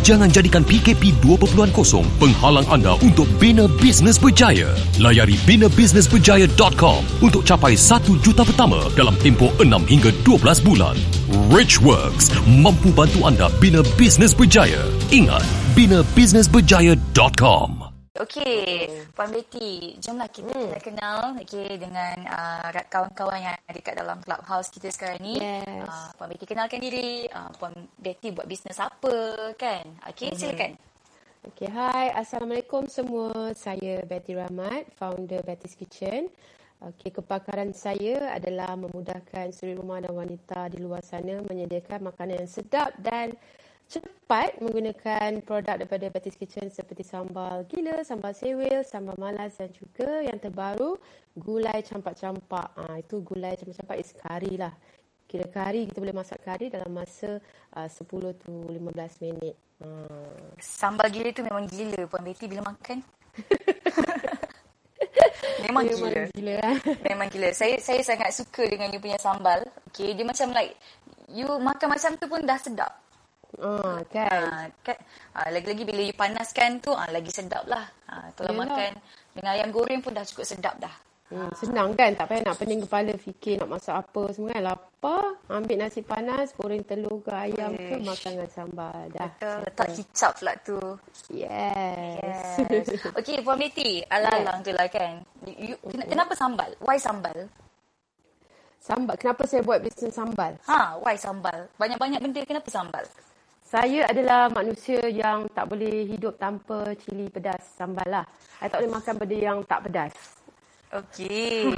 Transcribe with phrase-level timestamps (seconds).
[0.00, 1.76] Jangan jadikan PKP 2.0
[2.16, 4.72] penghalang anda untuk bina bisnes berjaya.
[4.96, 10.96] Layari binabusinessberjaya.com untuk capai 1 juta pertama dalam tempoh 6 hingga 12 bulan.
[11.52, 14.80] Richworks mampu bantu anda bina bisnes berjaya.
[15.12, 15.44] Ingat,
[15.76, 17.81] binabusinessberjaya.com.
[18.12, 20.68] Okey, Puan Betty, jomlah kita Hmm.
[20.68, 20.84] hmm.
[20.84, 25.40] kenal okay, dengan uh, kawan-kawan yang ada kat dalam clubhouse kita sekarang ni.
[25.40, 25.64] Yes.
[25.88, 29.96] Uh, Puan Betty kenalkan diri, uh, Puan Betty buat bisnes apa kan?
[30.12, 30.36] Okey, Mhm.
[30.36, 30.72] silakan.
[31.42, 32.12] Okay, hai.
[32.12, 33.56] Assalamualaikum semua.
[33.56, 36.28] Saya Betty Rahmat, founder Betty's Kitchen.
[36.84, 42.50] Okay, kepakaran saya adalah memudahkan suri rumah dan wanita di luar sana menyediakan makanan yang
[42.50, 43.32] sedap dan
[43.92, 50.24] cepat menggunakan produk daripada Betty's Kitchen seperti sambal gila, sambal sewil, sambal malas dan juga
[50.24, 50.96] yang terbaru
[51.36, 52.72] gulai campak-campak.
[52.72, 54.72] Ah itu gulai campak-campak is kari lah.
[55.28, 57.40] Kira kari, kita boleh masak kari dalam masa
[57.76, 59.56] uh, 10 to 15 minit.
[59.84, 60.32] Ah.
[60.56, 63.04] Sambal gila tu memang gila Puan Betty bila makan.
[65.68, 66.08] memang gila.
[66.08, 66.60] Memang gila.
[67.08, 67.48] Memang gila.
[67.52, 69.60] Saya saya sangat suka dengan you punya sambal.
[69.92, 70.72] Okay, dia macam like
[71.28, 72.92] you makan macam tu pun dah sedap.
[73.60, 74.42] Ah, kan.
[74.48, 74.96] Ha, kan
[75.36, 77.84] ha, lagi-lagi bila you panaskan tu ha, lagi sedap lah.
[78.08, 78.64] Ha, kalau Yelah.
[78.64, 78.90] makan
[79.36, 80.92] dengan ayam goreng pun dah cukup sedap dah.
[81.32, 82.12] Hmm, senang kan?
[82.12, 84.62] Tak payah nak pening kepala fikir nak masak apa semua kan.
[84.68, 88.04] Lapar, ambil nasi panas, goreng telur ke ayam ke, Ish.
[88.04, 89.02] makan dengan sambal.
[89.16, 89.32] Dah.
[89.32, 89.58] Betul.
[89.64, 90.80] Letak kicap pula tu.
[91.32, 92.60] Yes.
[92.68, 92.88] Yes.
[93.16, 93.64] Okey, Puan.
[94.12, 95.24] Alang-alang tu lah kan.
[95.48, 96.68] You, ken- kenapa sambal?
[96.84, 97.48] Why sambal?
[98.82, 99.14] sambal.
[99.14, 100.58] Kenapa saya buat bisnes sambal?
[100.66, 101.70] Ha, why sambal?
[101.78, 103.06] Banyak-banyak benda kenapa sambal?
[103.72, 108.28] Saya adalah manusia yang tak boleh hidup tanpa cili pedas sambal lah.
[108.60, 110.12] Saya tak boleh makan benda yang tak pedas.
[110.92, 111.72] Okey.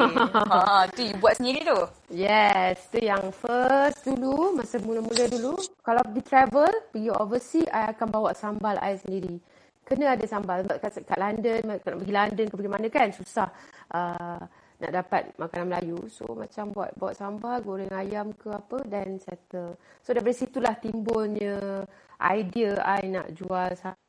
[0.51, 1.79] ha, tu you buat sendiri tu.
[2.11, 5.55] Yes, tu yang first dulu, masa mula-mula dulu.
[5.87, 9.39] Kalau pergi travel, pergi overseas, I akan bawa sambal I sendiri.
[9.87, 10.67] Kena ada sambal.
[10.67, 13.47] Sebab kat, kat London, nak pergi London ke pergi mana kan, susah
[13.95, 14.43] uh,
[14.83, 16.01] nak dapat makanan Melayu.
[16.11, 19.79] So, macam buat bawa sambal, goreng ayam ke apa, dan settle.
[20.03, 21.87] So, dari situlah timbulnya
[22.19, 24.01] idea I nak jual sambal.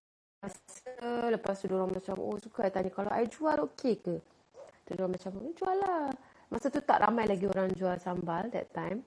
[1.34, 4.16] Lepas tu, diorang macam, oh suka I tanya, kalau I jual okey ke?
[4.86, 6.14] Tu dia macam, oh, jual lah.
[6.54, 9.02] Masa tu tak ramai lagi orang jual sambal that time.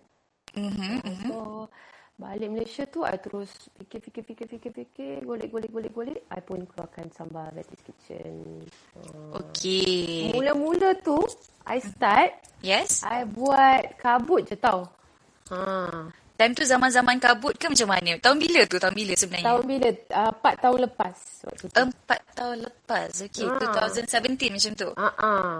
[0.59, 0.99] Mhm.
[1.31, 1.71] So,
[2.19, 3.47] balik Malaysia tu, I terus
[3.79, 6.21] fikir, fikir, fikir, fikir, fikir, golek, golek, golek, golek.
[6.29, 8.67] I pun keluarkan sambal Betty's Kitchen.
[8.99, 10.35] Uh, Okey.
[10.35, 11.23] Mula-mula tu,
[11.65, 13.07] I start, Yes.
[13.07, 14.91] I buat kabut je tau.
[15.55, 16.11] Ha.
[16.35, 18.19] Time tu zaman-zaman kabut ke macam mana?
[18.19, 18.79] Tahun bila tu?
[18.79, 19.47] Tahun bila sebenarnya?
[19.47, 19.89] Tahun bila?
[20.11, 21.17] Uh, 4 tahun lepas.
[21.47, 21.77] Waktu tu.
[21.79, 23.11] Empat tahun lepas.
[23.27, 23.87] Okey, Ah.
[23.87, 24.89] 2017 macam tu.
[24.91, 25.55] Uh, uh.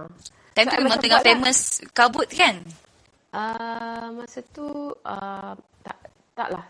[0.55, 1.27] Time So, tu I memang tengah lah.
[1.27, 1.59] famous
[1.91, 2.55] kabut kan?
[3.29, 4.67] Uh, masa tu
[5.05, 5.53] uh,
[5.85, 5.98] tak
[6.39, 6.67] tak lah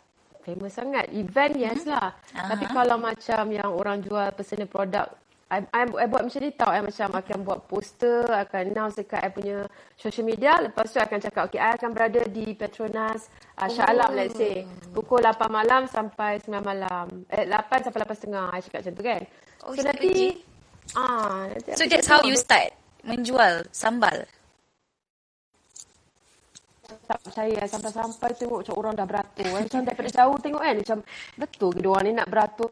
[0.48, 1.12] famous sangat.
[1.12, 2.16] Event yes lah.
[2.32, 2.56] Aha.
[2.56, 5.12] Tapi kalau macam yang orang jual personal product
[5.48, 6.68] I, I, I buat macam ni tau.
[6.68, 9.64] I macam akan buat poster, akan announce dekat I punya
[9.96, 10.60] social media.
[10.60, 14.36] Lepas tu I akan cakap, okay, I akan berada di Petronas uh, Shah Alam, let's
[14.36, 14.68] say.
[14.92, 17.24] Pukul 8 malam sampai 9 malam.
[17.32, 18.46] Eh, 8 sampai 8 setengah.
[18.52, 19.22] I cakap macam tu kan.
[19.64, 20.12] Oh, so, nanti...
[20.92, 22.76] Ah, nanti So that's how you start
[23.08, 24.28] menjual sambal.
[26.88, 29.44] Tak percaya sampai-sampai tengok macam orang dah beratur.
[29.44, 30.98] Eh, Macam daripada jauh tengok kan macam
[31.36, 32.70] betul ke dia orang ni nak beratur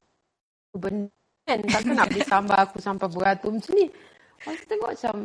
[0.72, 1.12] benda
[1.44, 1.58] kan.
[1.60, 3.86] Takkan nak beli sambal aku sampai beratur macam ni.
[4.44, 5.16] Masa tengok macam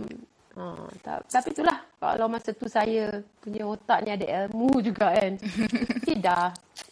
[0.55, 0.63] ha,
[1.03, 5.31] tak, tapi itulah kalau masa tu saya punya otak ni ada ilmu juga kan.
[6.07, 6.47] Tidak.
[6.51, 6.90] Dah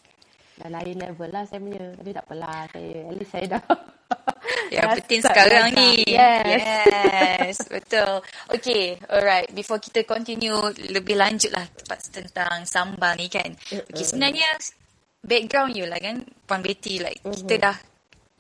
[0.68, 1.96] lain level lah saya punya.
[1.96, 3.00] Tapi tak apalah saya.
[3.08, 3.64] At least saya dah.
[4.74, 5.92] Yang dah penting sekarang ni.
[6.10, 6.62] Yes.
[6.90, 8.22] Yes, betul.
[8.52, 9.48] Okay, alright.
[9.56, 10.58] Before kita continue
[10.92, 11.66] lebih lanjut lah
[12.12, 13.50] tentang sambal ni kan.
[13.70, 14.50] Okay, sebenarnya
[15.22, 17.02] background you lah kan, Puan Betty.
[17.02, 17.76] Like, kita dah,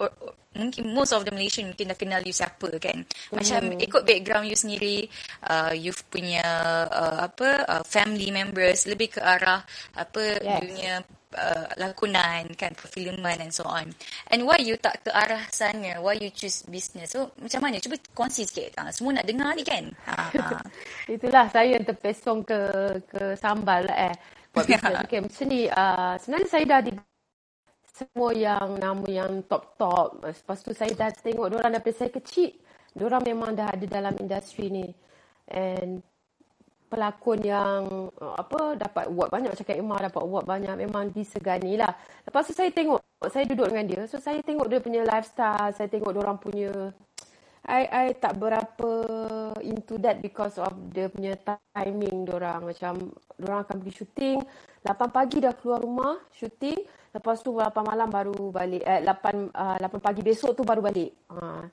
[0.01, 3.05] or, or, mungkin most of the Malaysian mungkin dah kenal you siapa kan.
[3.33, 5.05] Macam ikut background you sendiri,
[5.45, 6.43] uh, you punya
[6.89, 9.61] uh, apa uh, family members lebih ke arah
[9.93, 10.61] apa Yes.
[10.65, 10.93] dunia
[11.37, 13.91] uh, lakonan kan perfilman and so on.
[14.33, 16.01] And why you tak ke arah sana?
[16.01, 17.13] Why you choose business?
[17.13, 17.77] So macam mana?
[17.83, 18.79] Cuba kongsi sikit.
[18.81, 19.85] Ha, semua nak dengar ni kan?
[20.09, 20.47] Ha, ha.
[21.13, 22.59] Itulah saya yang terpesong ke
[23.05, 24.15] ke sambal lah eh.
[24.55, 24.97] Buat business.
[25.05, 25.61] Okay, macam ni.
[25.69, 26.91] Uh, sebenarnya saya dah di
[27.99, 30.23] semua yang nama yang top-top.
[30.23, 32.55] Lepas tu saya dah tengok orang daripada saya kecil.
[32.95, 34.87] Diorang memang dah ada dalam industri ni.
[35.49, 36.01] And
[36.89, 41.77] pelakon yang uh, apa dapat award banyak macam Kak Emma dapat award banyak memang disegani
[41.77, 41.93] lah.
[42.25, 42.99] Lepas tu saya tengok
[43.29, 44.01] saya duduk dengan dia.
[44.09, 46.71] So saya tengok dia punya lifestyle, saya tengok dia orang punya
[47.69, 48.91] I I tak berapa
[49.61, 51.37] into that because of dia punya
[51.75, 54.37] timing dia orang macam dia orang akan pergi syuting
[54.81, 56.81] 8 pagi dah keluar rumah syuting
[57.13, 61.11] lepas tu 8 malam baru balik eh 8 uh, 8 pagi besok tu baru balik.
[61.29, 61.69] Ha.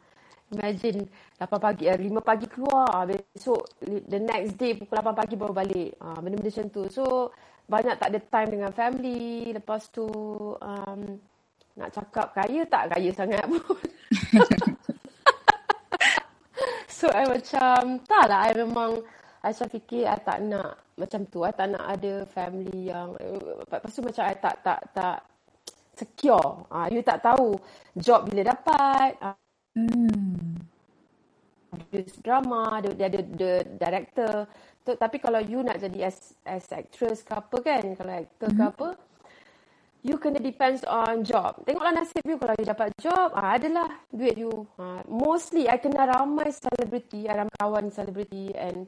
[0.55, 1.11] Imagine
[1.43, 5.99] 8 pagi, eh, 5 pagi keluar, besok the next day pukul 8 pagi baru balik.
[5.99, 6.83] Ah, benda-benda macam tu.
[6.87, 7.35] So,
[7.67, 9.51] banyak tak ada time dengan family.
[9.51, 10.07] Lepas tu,
[10.63, 11.01] um,
[11.75, 13.75] nak cakap kaya tak kaya sangat pun.
[16.99, 19.03] so, I macam, tak lah, I memang,
[19.43, 21.43] I macam fikir, I tak nak macam tu.
[21.43, 23.19] I tak nak ada family yang,
[23.67, 25.27] lepas tu macam I tak, tak, tak
[25.99, 26.71] secure.
[26.71, 27.59] Ah, you tak tahu
[27.99, 29.35] job bila dapat, ah,
[29.77, 30.36] Hmm.
[31.77, 34.35] Produce drama, dia, dia ada the director.
[34.87, 38.65] So, tapi kalau you nak jadi as as actress ke apa kan, kalau actor mm-hmm.
[38.65, 38.89] ke apa,
[40.07, 41.59] you kena depends on job.
[41.67, 44.65] Tengoklah nasib you kalau you dapat job, ah, adalah duit you.
[44.79, 48.87] Ah, mostly, I kena ramai selebriti, ramai kawan selebriti and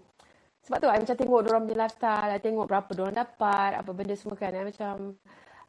[0.69, 4.13] sebab tu, I macam tengok orang punya lifestyle, I tengok berapa orang dapat, apa benda
[4.13, 4.53] semua kan.
[4.53, 5.17] I macam,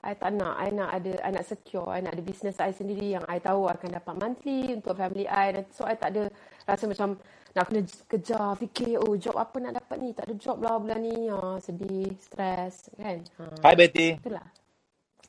[0.03, 3.15] I tak nak, I nak ada, I nak secure, I nak ada business I sendiri
[3.15, 5.55] yang I tahu akan dapat monthly untuk family I.
[5.71, 6.27] So, I tak ada
[6.69, 7.17] rasa macam
[7.49, 10.09] nak kena kejar, fikir, oh job apa nak dapat ni?
[10.13, 11.27] Tak ada job lah bulan ni.
[11.33, 13.25] Ha, sedih, stres, kan?
[13.41, 13.43] Ha.
[13.65, 14.21] Hi Betty.
[14.21, 14.45] Itulah.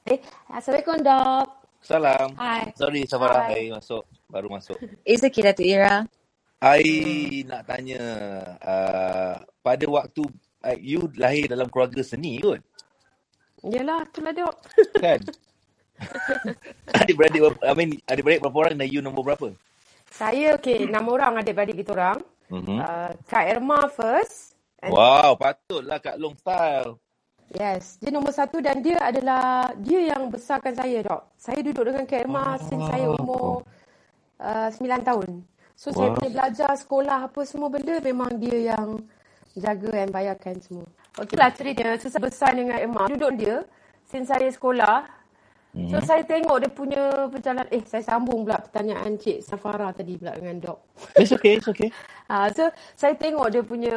[0.05, 0.21] Eh,
[0.53, 1.49] Assalamualaikum, Dok.
[1.81, 2.29] Salam.
[2.37, 2.77] Hi.
[2.77, 3.49] Sorry, Safara.
[3.49, 3.69] Hi.
[3.69, 4.05] I masuk.
[4.29, 4.77] Baru masuk.
[5.09, 6.05] It's okay, Datuk Ira.
[6.61, 6.85] I
[7.49, 8.03] nak tanya,
[8.61, 9.35] uh,
[9.65, 10.29] pada waktu
[10.61, 12.61] uh, you lahir dalam keluarga seni kot?
[13.65, 14.57] Yelah, itulah, Dok.
[15.01, 15.21] Kan?
[17.01, 19.57] adik-beradik, I mean, adik-beradik berapa orang dan you nombor berapa?
[20.21, 22.21] Saya, okay, enam orang adik-beradik kita orang.
[22.53, 22.77] Mm-hmm.
[22.77, 24.53] Uh, Kak Irma first.
[24.85, 27.01] And Wow, patutlah Kak Long style.
[27.57, 31.25] Yes, dia nombor satu dan dia adalah dia yang besarkan saya, Dok.
[31.41, 32.61] Saya duduk dengan Kak Irma Oh.
[32.69, 33.65] since saya umur
[34.45, 35.31] uh, 9 tahun.
[35.73, 36.17] So, saya Wow.
[36.21, 39.01] punya belajar, sekolah, apa semua benda memang dia yang
[39.57, 40.85] jaga dan bayarkan semua.
[41.17, 43.09] Okey lah cerita, so saya besar dengan Irma.
[43.09, 43.65] Duduk dia
[44.05, 45.09] since saya sekolah.
[45.71, 46.07] So, Mhm.
[46.07, 47.69] saya tengok dia punya perjalanan.
[47.71, 50.79] Eh, saya sambung pula pertanyaan Cik Safara tadi pula dengan Dok.
[51.15, 51.95] It's okay, it's okay.
[52.27, 53.97] Ha, so saya tengok dia punya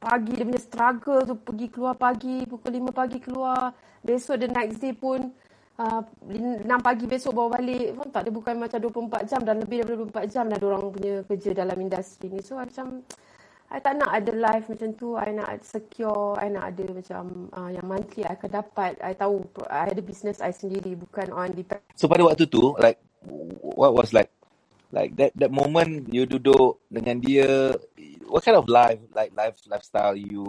[0.00, 3.76] pagi, dia punya struggle tu pergi keluar pagi, pukul 5 pagi keluar.
[4.00, 5.32] Besok the next day pun
[5.76, 7.92] uh, 6 pagi besok bawa balik.
[7.92, 11.14] Pun tak, dia bukan macam 24 jam dan lebih daripada 24 jam dah orang punya
[11.28, 12.40] kerja dalam industri ni.
[12.40, 13.04] So macam,
[13.66, 15.18] I tak nak ada life macam tu.
[15.18, 18.94] I nak secure, I nak ada macam uh, yang monthly I akan dapat.
[19.02, 21.82] I tahu I ada business I sendiri, bukan on depend.
[21.98, 23.02] So pada waktu tu, like,
[23.74, 24.30] what was like,
[24.94, 27.74] like that that moment you duduk dengan dia,
[28.30, 30.46] what kind of life, like life lifestyle you,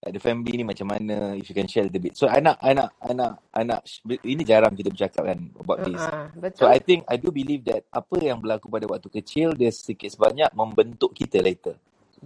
[0.00, 2.16] like the family ni macam mana, if you can share a little bit.
[2.16, 3.84] So I nak, I nak, I nak, I nak,
[4.24, 6.00] ini jarang kita bercakap kan about this.
[6.00, 6.72] Uh, So betul?
[6.72, 10.48] I think, I do believe that apa yang berlaku pada waktu kecil, dia sedikit sebanyak
[10.56, 11.76] membentuk kita later.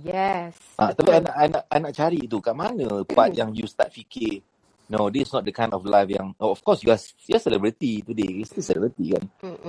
[0.01, 0.57] Yes.
[0.81, 4.41] Ah, tapi anak anak anak cari tu kat mana part yang you start fikir
[4.89, 7.37] no this is not the kind of life yang oh, of course you are you
[7.37, 9.25] are celebrity today you still celebrity kan.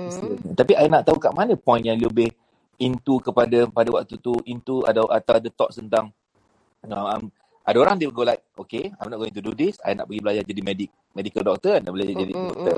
[0.08, 0.36] Still.
[0.56, 2.32] tapi I nak tahu kat mana point yang lebih
[2.80, 6.10] into kepada pada waktu tu into ada atau ada thoughts tentang
[6.84, 7.22] no, um,
[7.64, 10.20] ada orang dia go like okay I'm not going to do this I nak pergi
[10.20, 12.76] belajar jadi medik medical doctor nak belajar jadi Mm-mm, doktor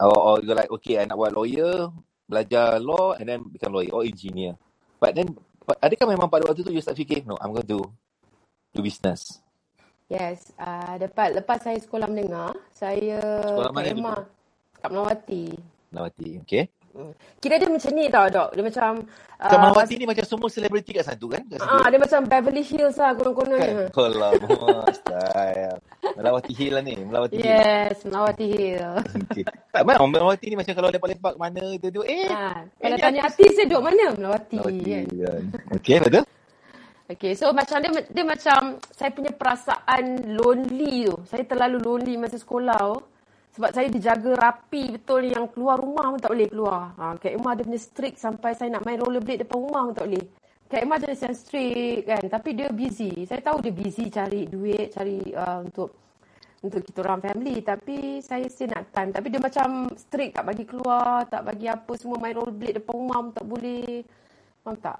[0.00, 1.92] or, or go like okay I nak buat lawyer
[2.26, 4.56] belajar law and then become lawyer or engineer
[4.98, 5.34] but then
[5.78, 7.86] adakah memang pada waktu tu you start fikir no I'm going to
[8.74, 9.38] do business
[10.10, 14.26] Yes, uh, lepas, lepas saya sekolah menengah, saya Sekolah mana Emma dulu?
[14.82, 15.44] kat Melawati.
[15.94, 16.64] Melawati okay.
[17.38, 18.50] Kira dia macam ni tau, Dok.
[18.58, 18.90] Dia macam...
[19.40, 21.40] Kat Uh, Melawati ni macam semua selebriti kat situ kan?
[21.48, 23.24] Kat ah, dia macam Beverly Hills lah, Kan?
[23.24, 23.88] konon-kononnya.
[23.88, 24.36] Kalau
[25.00, 25.80] style.
[26.12, 26.94] Melawati Hill lah ni.
[27.00, 27.48] Melawati Hill.
[27.48, 28.92] Yes, Melawati Hill.
[29.30, 29.46] Okay.
[29.72, 32.28] Tak mana Melawati ni macam kalau lepak-lepak mana tu tu eh.
[32.28, 33.54] ha, eh kalau tanya artis.
[33.56, 34.04] dia duduk mana?
[34.12, 35.04] Melawati, Melawati kan?
[35.08, 35.42] kan.
[35.80, 36.24] Okay betul?
[37.10, 41.16] Okay, so macam dia, dia macam saya punya perasaan lonely tu.
[41.26, 43.00] Saya terlalu lonely masa sekolah tu.
[43.50, 46.94] Sebab saya dijaga rapi betul yang keluar rumah pun tak boleh keluar.
[46.94, 50.06] Ha, Kak Emma dia punya strict sampai saya nak main rollerblade depan rumah pun tak
[50.06, 50.26] boleh.
[50.70, 52.22] Kak Emma jenis yang strict kan.
[52.30, 53.26] Tapi dia busy.
[53.26, 55.90] Saya tahu dia busy cari duit, cari uh, untuk
[56.62, 57.58] untuk kita orang family.
[57.58, 59.10] Tapi saya still nak time.
[59.10, 63.18] Tapi dia macam strict tak bagi keluar, tak bagi apa semua main rollerblade depan rumah
[63.18, 64.06] pun tak boleh.
[64.62, 64.98] Faham tak?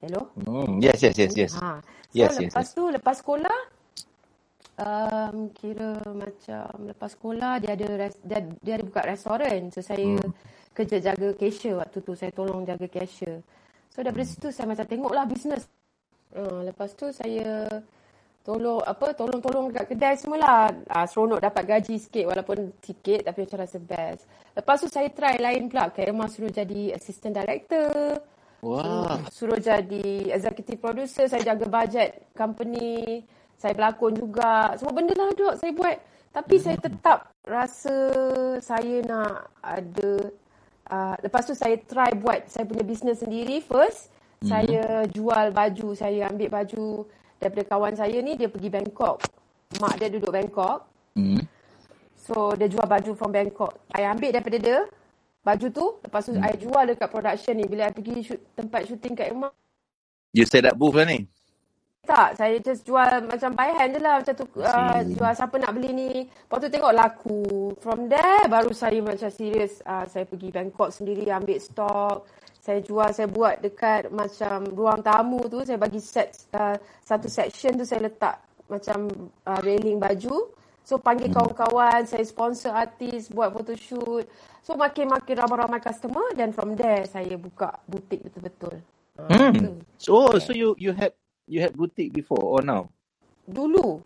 [0.00, 0.32] Hello?
[0.40, 0.80] Hmm.
[0.80, 1.52] Yes, yes, yes, yes.
[1.60, 1.82] Ha.
[1.84, 2.74] So Yes, yes, lepas yes.
[2.74, 3.58] tu, lepas sekolah,
[4.80, 9.68] um, kira macam lepas sekolah dia ada res, dia, dia ada buka restoran.
[9.68, 10.32] So saya Hmm.
[10.72, 12.16] kerja jaga cashier waktu tu.
[12.16, 13.44] Saya tolong jaga cashier.
[13.92, 14.32] So daripada Hmm.
[14.32, 15.68] situ saya macam tengoklah bisnes.
[16.32, 17.66] Uh, lepas tu saya
[18.40, 20.72] tolong apa tolong-tolong dekat kedai semualah.
[20.88, 24.22] Uh, seronok dapat gaji sikit walaupun sikit tapi macam rasa best.
[24.56, 25.92] Lepas tu saya try lain pula.
[25.92, 28.16] Kak Irma suruh jadi assistant director.
[28.60, 29.24] Wah.
[29.32, 33.24] Suruh jadi executive producer, saya jaga bajet company,
[33.60, 34.72] saya berlakon juga.
[34.80, 35.96] Semua benda lah dok saya buat.
[36.32, 37.96] Tapi saya tetap rasa
[38.64, 40.10] saya nak ada
[40.88, 44.08] uh, lepas tu saya try buat saya punya business sendiri first.
[44.40, 47.04] Saya jual baju, saya ambil baju
[47.36, 49.20] daripada kawan saya ni dia pergi Bangkok.
[49.76, 50.88] Mak dia duduk Bangkok.
[51.12, 51.44] Hmm.
[52.16, 53.76] So dia jual baju from Bangkok.
[53.92, 54.88] I ambil daripada dia
[55.44, 59.12] baju tu, lepas tu I jual dekat production ni bila I pergi shoot, tempat shooting
[59.12, 59.52] kat rumah.
[60.32, 61.28] You set up booth lah ni.
[62.10, 64.18] Tak, saya just jual macam by hand je lah.
[64.18, 66.10] Macam tu uh, jual siapa nak beli ni.
[66.26, 67.42] Lepas tu tengok laku.
[67.78, 69.78] From there baru saya macam serius.
[69.86, 72.26] Uh, saya pergi Bangkok sendiri ambil stok.
[72.58, 75.62] Saya jual, saya buat dekat macam ruang tamu tu.
[75.62, 76.74] Saya bagi set, uh,
[77.06, 79.06] satu section tu saya letak macam
[79.46, 80.50] uh, railing baju.
[80.82, 84.26] So panggil kawan-kawan, saya sponsor artis, buat photoshoot.
[84.66, 86.34] So makin-makin ramai-ramai customer.
[86.34, 88.82] Dan from there saya buka butik betul-betul.
[88.82, 89.24] Tu.
[89.30, 89.84] Hmm.
[89.94, 91.14] So, so you you had
[91.50, 92.86] you had boutique before or now?
[93.50, 93.98] Dulu,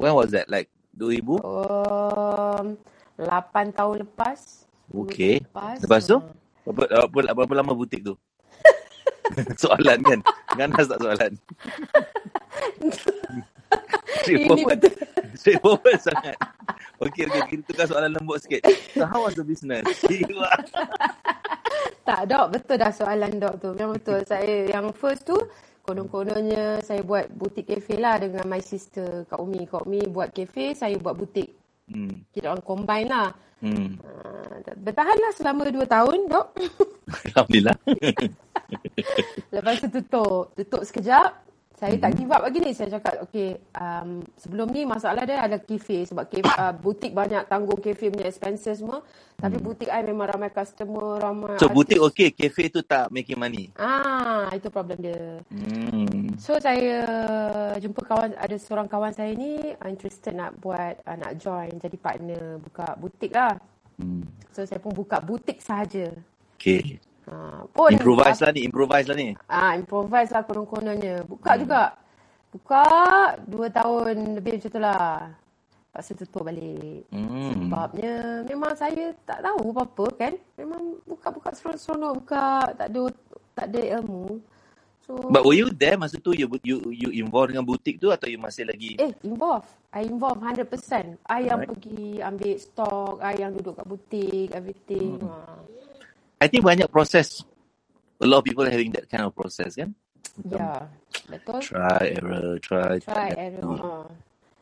[0.00, 0.48] When was that?
[0.48, 1.44] Like 2000?
[1.44, 2.80] Um,
[3.20, 4.64] 8 tahun lepas.
[4.88, 5.44] Okay.
[5.44, 5.76] Lepas.
[5.84, 6.16] Lepas tu?
[6.16, 6.32] ah.
[6.64, 8.16] Berapa, berapa, berapa lama butik tu?
[9.62, 10.20] soalan kan?
[10.56, 11.32] Ganas tak soalan?
[14.20, 14.80] Straightforward.
[15.38, 16.36] Straightforward sangat.
[17.00, 17.42] Okay, okay.
[17.48, 18.60] Kita tukar soalan lembut sikit.
[18.92, 19.86] So, how was the business?
[22.04, 22.46] Tak, Dok.
[22.52, 23.68] Betul dah soalan Dok tu.
[23.72, 24.20] Memang betul.
[24.26, 25.38] Saya yang first tu,
[25.84, 29.66] konon-kononnya saya buat butik kafe lah dengan my sister Kak Umi.
[29.66, 31.50] Kak Umi buat kafe, saya buat butik.
[31.90, 32.30] hmm.
[32.32, 33.28] Kita orang combine lah.
[33.60, 34.00] Hmm.
[34.00, 36.46] Uh, bertahanlah selama 2 tahun, Dok.
[37.28, 37.76] Alhamdulillah.
[39.54, 40.56] Lepas tu tutup.
[40.56, 41.49] Tutup sekejap.
[41.80, 42.76] Saya tak give up lagi ni.
[42.76, 46.04] Saya cakap, okay, um, sebelum ni masalah dia ada kafe.
[46.04, 49.00] Sebab kafe, uh, butik banyak tanggung kafe punya expenses semua.
[49.40, 52.12] Tapi butik I memang ramai customer, ramai So, butik artis.
[52.12, 52.28] okay.
[52.36, 53.72] Cafe tu tak making money.
[53.80, 55.40] Ah, itu problem dia.
[55.48, 56.36] Hmm.
[56.36, 57.04] So saya
[57.80, 62.60] jumpa kawan ada seorang kawan saya ni interested nak buat uh, nak join jadi partner
[62.60, 63.56] buka butik lah.
[63.96, 64.24] hmm.
[64.52, 66.12] So saya pun buka butik sahaja.
[66.60, 67.00] Okay.
[67.28, 68.60] Uh, pun Improvise lah ni.
[68.64, 69.28] Improvise lah ni.
[69.46, 71.26] Ah, improvise lah konon-kononnya.
[71.28, 71.60] Buka hmm.
[71.66, 71.82] juga.
[72.50, 72.84] Buka
[73.46, 75.30] dua tahun lebih macam tu lah.
[75.90, 77.02] Lepas tu tutup balik.
[77.10, 77.66] Hmm.
[77.66, 78.14] Sebabnya
[78.46, 80.32] memang saya tak tahu apa-apa kan.
[80.54, 82.46] Memang buka-buka seronok-seronok buka.
[82.78, 83.02] Tak ada
[83.54, 84.38] tak ada ilmu.
[85.10, 88.30] So But were you there masa tu you you you involved dengan butik tu atau
[88.30, 89.66] you masih lagi Eh, involve.
[89.90, 91.18] I involve 100%.
[91.26, 91.70] I yang Alright.
[91.74, 95.18] pergi ambil stok, I yang duduk kat butik, everything.
[95.18, 95.34] Hmm.
[95.34, 95.58] Ha.
[96.40, 97.44] I think banyak proses
[98.18, 99.92] a lot of people having that kind of process kan
[100.40, 100.72] Macam Ya,
[101.28, 101.58] betul.
[101.60, 103.60] try error try Try try error.
[103.60, 103.76] no.
[103.76, 103.92] Ha.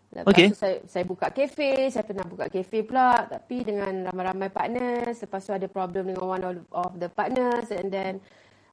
[0.08, 0.48] Lepas Okay.
[0.48, 5.20] tu saya, saya buka kafe, saya pernah buka kafe pula tapi dengan ramai-ramai partners.
[5.20, 6.42] Lepas tu ada problem dengan one
[6.72, 8.16] of, the partners and then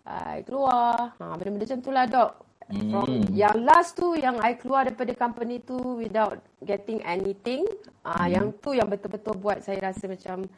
[0.08, 1.12] I keluar.
[1.20, 2.32] Ha, benda-benda macam tu lah dok.
[2.66, 3.30] From Hmm.
[3.30, 7.68] yang last tu yang I keluar daripada company tu without getting anything.
[8.02, 8.32] Ah Hmm.
[8.32, 10.50] yang tu yang betul-betul buat saya rasa macam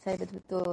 [0.00, 0.72] saya betul-betul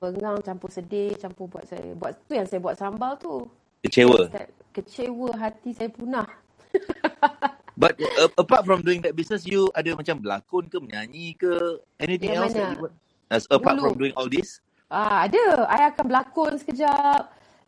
[0.00, 3.46] bengang campur sedih campur buat saya buat tu yang saya buat sambal tu.
[3.84, 6.28] kecewa Saya, kecewa hati saya punah.
[7.80, 11.52] but uh, apart from doing that business you ada macam berlakon ke menyanyi ke
[12.00, 12.68] anything Yang else that mana?
[12.68, 12.92] you buat
[13.32, 13.82] As, apart Dulu.
[13.82, 14.60] from doing all this
[14.92, 15.66] Ah, ada.
[15.68, 17.22] I akan berlakon sekejap.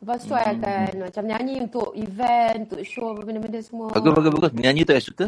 [0.05, 0.61] Lepas tu, I Hmm.
[0.61, 3.93] akan macam nyanyi untuk event, untuk show, benda-benda semua.
[3.95, 5.27] bagus bagus bagus menyanyi tu I suka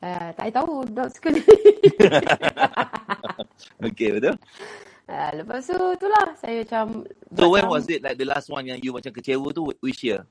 [0.00, 1.42] Ah, tak I tahu, dok suka ni.
[3.86, 4.36] okay betul
[5.10, 6.26] ah, lepas tu, itulah.
[6.38, 6.86] Saya macam...
[7.34, 10.06] so when sam- was it like the last one yang you macam kecewa tu which
[10.06, 10.22] year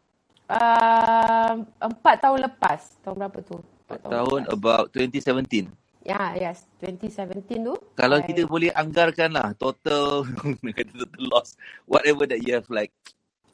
[0.50, 2.98] Ah, empat tahun lepas.
[3.06, 3.62] Tahun berapa tu?
[3.86, 4.56] Empat tahun lepas.
[4.56, 5.70] about 2017
[6.02, 6.66] Ya, yes.
[6.82, 7.76] 2017 tu.
[7.94, 10.26] Kalau I- kita boleh anggarkan lah total
[10.98, 11.54] total loss
[11.86, 12.90] whatever that you have like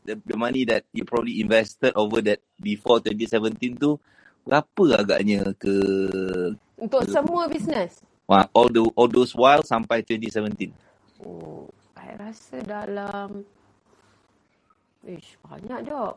[0.05, 3.97] the, the money that you probably invested over that before 2017 tu
[4.45, 5.73] berapa agaknya ke
[6.77, 7.99] Untuk semua bisnes.
[8.23, 10.69] wah, all the all those while sampai 2017
[11.25, 11.65] Oh,
[11.97, 13.41] I rasa dalam...
[15.05, 16.13] Ish, banyak dok.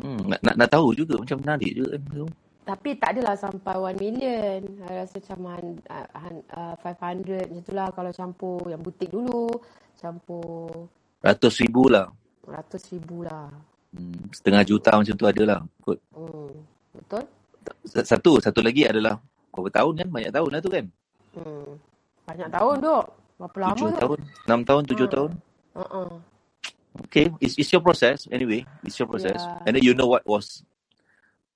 [0.00, 2.26] hmm, nak, nak nak tahu juga macam menarik juga kan tu
[2.64, 4.60] Tapi tak adalah sampai 1 million.
[4.88, 6.08] I rasa macam uh,
[6.56, 9.52] uh, 500 macam tu lah kalau campur yang butik dulu.
[10.00, 10.88] Campur
[11.24, 12.08] Ratus ribu lah.
[12.44, 13.48] ratus ribu lah.
[13.96, 15.60] Hmm, setengah juta macam tu adalah.
[15.80, 15.96] Kot.
[16.12, 16.52] Hmm.
[16.92, 17.24] Betul?
[18.04, 19.16] Satu, satu lagi adalah
[19.52, 20.08] berapa tahun kan?
[20.12, 20.84] Banyak tahun lah tu kan?
[21.36, 21.70] Hmm.
[22.28, 23.04] Banyak tahun duk.
[23.34, 23.98] Berapa lama Tujuh tu?
[23.98, 25.14] tahun, enam tahun, tujuh Hmm.
[25.14, 25.30] tahun.
[25.74, 26.10] Uh-uh.
[27.10, 28.62] Okay, it's, it's your process anyway.
[28.80, 29.42] It's your process.
[29.42, 29.66] Yeah.
[29.66, 30.62] And then you know what was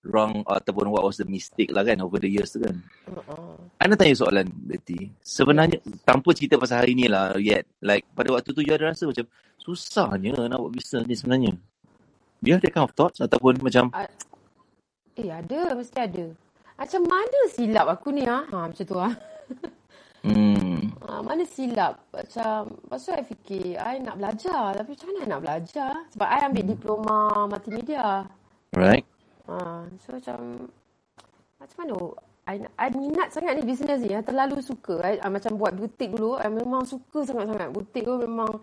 [0.02, 2.82] wrong ataupun what was the mistake lah kan over the years tu kan.
[3.06, 3.54] Uh-uh.
[3.78, 5.14] Ana tanya soalan Betty.
[5.22, 7.70] Sebenarnya tanpa cerita pasal hari ni lah yet.
[7.78, 9.30] Like pada waktu tu you ada rasa macam
[9.62, 11.54] susahnya nak buat bisnes ni sebenarnya.
[12.38, 14.10] Do you have that kind of thoughts ataupun macam Ah,
[15.14, 16.30] Eh ada, mesti ada.
[16.74, 18.46] Macam mana silap aku ni ah?
[18.46, 19.14] Ha, macam tu ah.
[20.24, 22.04] hmm, Ha, mana silap?
[22.12, 24.76] Macam, lepas tu I fikir, I nak belajar.
[24.76, 25.92] Tapi macam mana I nak belajar?
[26.12, 27.16] Sebab I ambil diploma
[27.48, 28.26] multimedia.
[28.76, 29.06] right?
[29.48, 30.68] Ha, so macam,
[31.58, 31.96] macam mana?
[32.48, 34.12] I, I minat sangat ni bisnes ni.
[34.12, 35.00] I terlalu suka.
[35.04, 36.36] I, I macam buat butik dulu.
[36.40, 37.70] I memang suka sangat-sangat.
[37.72, 38.60] Butik tu memang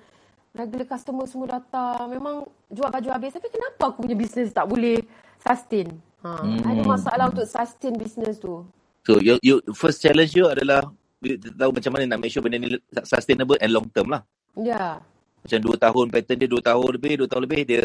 [0.53, 2.09] regular customer semua datang.
[2.09, 3.33] Memang jual baju habis.
[3.37, 5.01] Tapi kenapa aku punya bisnes tak boleh
[5.41, 5.89] sustain?
[6.25, 6.61] Ha, Hmm.
[6.65, 8.65] Ada masalah untuk sustain bisnes tu.
[9.05, 10.89] So you, you first challenge you adalah
[11.25, 14.21] you tahu macam mana nak make sure benda ni sustainable and long term lah.
[14.55, 15.01] Ya.
[15.45, 17.83] Macam dua tahun pattern dia dua tahun lebih, dua tahun lebih dia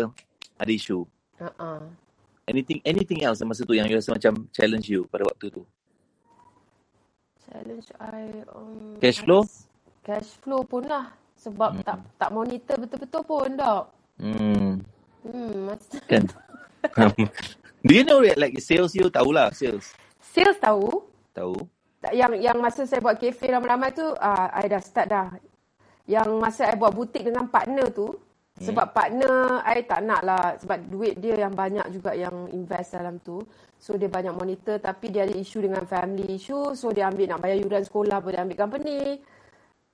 [0.56, 1.04] ada isu.
[1.40, 1.80] Uh-uh.
[2.48, 5.62] Anything anything else masa tu yang you rasa macam challenge you pada waktu tu?
[7.48, 8.22] Challenge I
[8.54, 9.42] um, Cash flow?
[10.06, 11.10] Cash flow pun lah.
[11.40, 11.84] Sebab Hmm.
[11.84, 13.84] tak tak monitor betul-betul pun dok.
[14.20, 14.76] Hmm,
[15.24, 16.24] Hmm, mas- kan?
[17.86, 19.96] Do you know like sales you tahulah sales?
[20.20, 21.00] Sales tahu.
[21.32, 21.56] Tahu?
[22.08, 25.28] Yang yang masa saya buat kafe ramai-ramai tu, uh, I dah start dah.
[26.08, 28.16] Yang masa I buat butik dengan partner tu,
[28.60, 30.44] sebab partner I tak nak lah.
[30.60, 33.40] Sebab duit dia yang banyak juga yang invest dalam tu.
[33.80, 36.76] So dia banyak monitor tapi dia ada isu dengan family issue.
[36.76, 39.16] So dia ambil nak bayar yuran sekolah pun dia ambil company.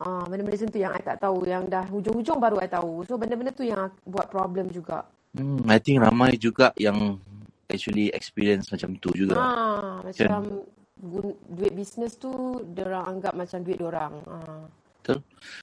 [0.03, 1.47] Ah, benda-benda tu yang I tak tahu.
[1.47, 3.07] Yang dah hujung-hujung baru I tahu.
[3.07, 5.07] So benda-benda tu yang buat problem juga.
[5.39, 7.23] Hmm, I think ramai juga yang
[7.71, 9.39] actually experience macam tu juga.
[9.39, 10.67] Ah, macam
[10.99, 12.31] gun- duit bisnes tu
[12.61, 14.13] orang anggap macam duit orang.
[14.27, 14.65] Ah.
[15.01, 15.19] Betul?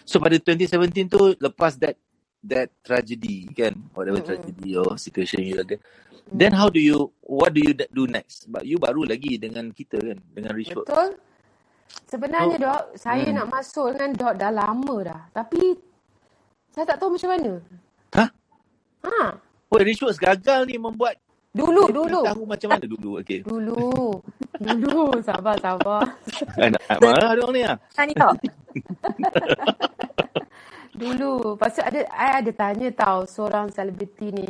[0.05, 1.97] So pada 2017 tu lepas that
[2.43, 5.75] that tragedy kan, whatever tragedy or situation you ada.
[6.31, 8.47] Then how do you what do you do next?
[8.47, 10.87] But you baru lagi dengan kita kan, dengan Richwork.
[10.87, 11.19] Betul?
[12.07, 12.63] Sebenarnya Oh.
[12.63, 13.35] dok, saya Hmm.
[13.37, 15.21] nak masuk dengan dok dah lama dah.
[15.29, 15.61] Tapi
[16.71, 17.53] saya tak tahu macam mana.
[18.15, 18.29] Hah?
[19.03, 19.25] Ha,
[19.67, 21.17] Oh, Richworks gagal ni membuat
[21.49, 22.21] dulu dulu.
[22.21, 23.09] tahu macam mana dulu.
[23.19, 23.41] Okay.
[23.41, 24.21] Dulu.
[24.59, 25.23] Dulu.
[25.25, 26.03] Sabar, sabar.
[26.57, 27.77] Nak marah dong ni ah.
[27.95, 28.33] Tanya tau.
[30.93, 31.57] Dulu.
[31.57, 34.49] Tu ada, I ada tanya tau seorang selebriti ni.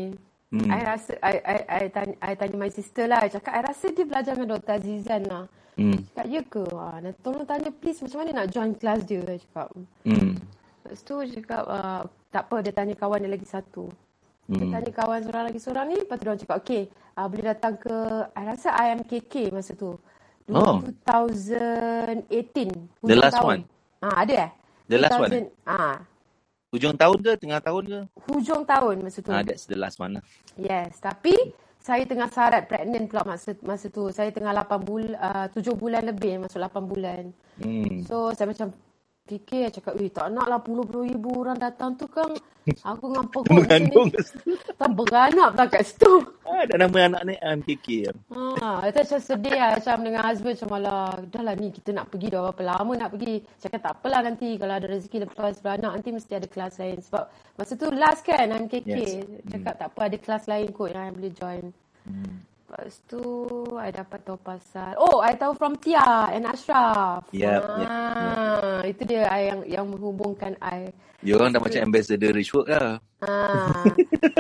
[0.54, 0.70] Hmm.
[0.70, 3.26] I rasa, I, I, I, tanya, I tanya my sister lah.
[3.26, 4.78] I cakap, I rasa dia belajar dengan Dr.
[4.78, 5.50] Azizan lah.
[5.74, 5.98] Hmm.
[6.14, 6.64] Cakap, ya ke?
[6.78, 9.26] Ah, nak tolong tanya please macam mana nak join kelas dia.
[9.26, 9.68] I cakap.
[10.06, 10.38] Hmm.
[10.84, 13.90] Lepas tu dia cakap, ah, tak apa dia tanya kawan dia lagi satu.
[14.44, 14.76] Hmm.
[14.76, 15.96] tanya kawan seorang lagi seorang ni.
[16.04, 16.82] Lepas tu dia cakap, okay,
[17.16, 17.96] ah, boleh datang ke,
[18.36, 19.96] I rasa IMKK masa tu.
[20.52, 20.84] Oh.
[21.08, 22.76] 2018.
[23.08, 23.48] The last tahun.
[23.48, 23.62] one?
[24.04, 24.52] Ah, ada eh?
[24.92, 25.32] The last one?
[25.32, 25.98] 2000 Ah,
[26.74, 27.32] Hujung tahun ke?
[27.38, 28.00] Tengah tahun ke?
[28.34, 29.30] hujung tahun masa tu.
[29.30, 30.24] Ah, that's the last one lah.
[30.58, 34.10] Yes, tapi saya tengah sarat pregnant pula masa masa tu.
[34.10, 37.30] Saya tengah 8 bulan uh, 7 bulan lebih masuk 8 bulan.
[37.62, 38.02] Hmm.
[38.10, 38.74] So saya macam
[39.24, 42.28] fikir cakap, "Eh, tak nak lah puluh-puluh ribu orang datang tu kan.
[42.64, 44.56] Aku dengan perut Mengandung macam ni.
[44.80, 47.88] Tak beranak tak kat situ." Ah, dah nama anak ni MKK.
[48.32, 49.72] Ha, itu macam sedih lah.
[49.80, 53.10] Macam dengan husband macam malah, dah lah ni kita nak pergi dah berapa lama nak
[53.16, 53.36] pergi.
[53.64, 56.98] Cakap tak apalah nanti kalau ada rezeki lepas beranak nanti mesti ada kelas lain.
[57.00, 57.24] Sebab
[57.56, 58.92] masa tu last kan MKK.
[58.92, 59.12] Yes.
[59.48, 61.66] Cakap tak apa ada kelas lain kot yang I boleh join.
[62.74, 63.22] Lepas tu,
[63.78, 64.98] I dapat tahu pasal...
[64.98, 67.22] Oh, I tahu from Tia and Ashraf.
[67.30, 67.78] Yep, ah,
[68.82, 70.90] yep, Itu dia I yang yang menghubungkan I.
[71.22, 72.98] Dia orang dah macam ambassador Richwork lah.
[73.22, 73.86] Ah.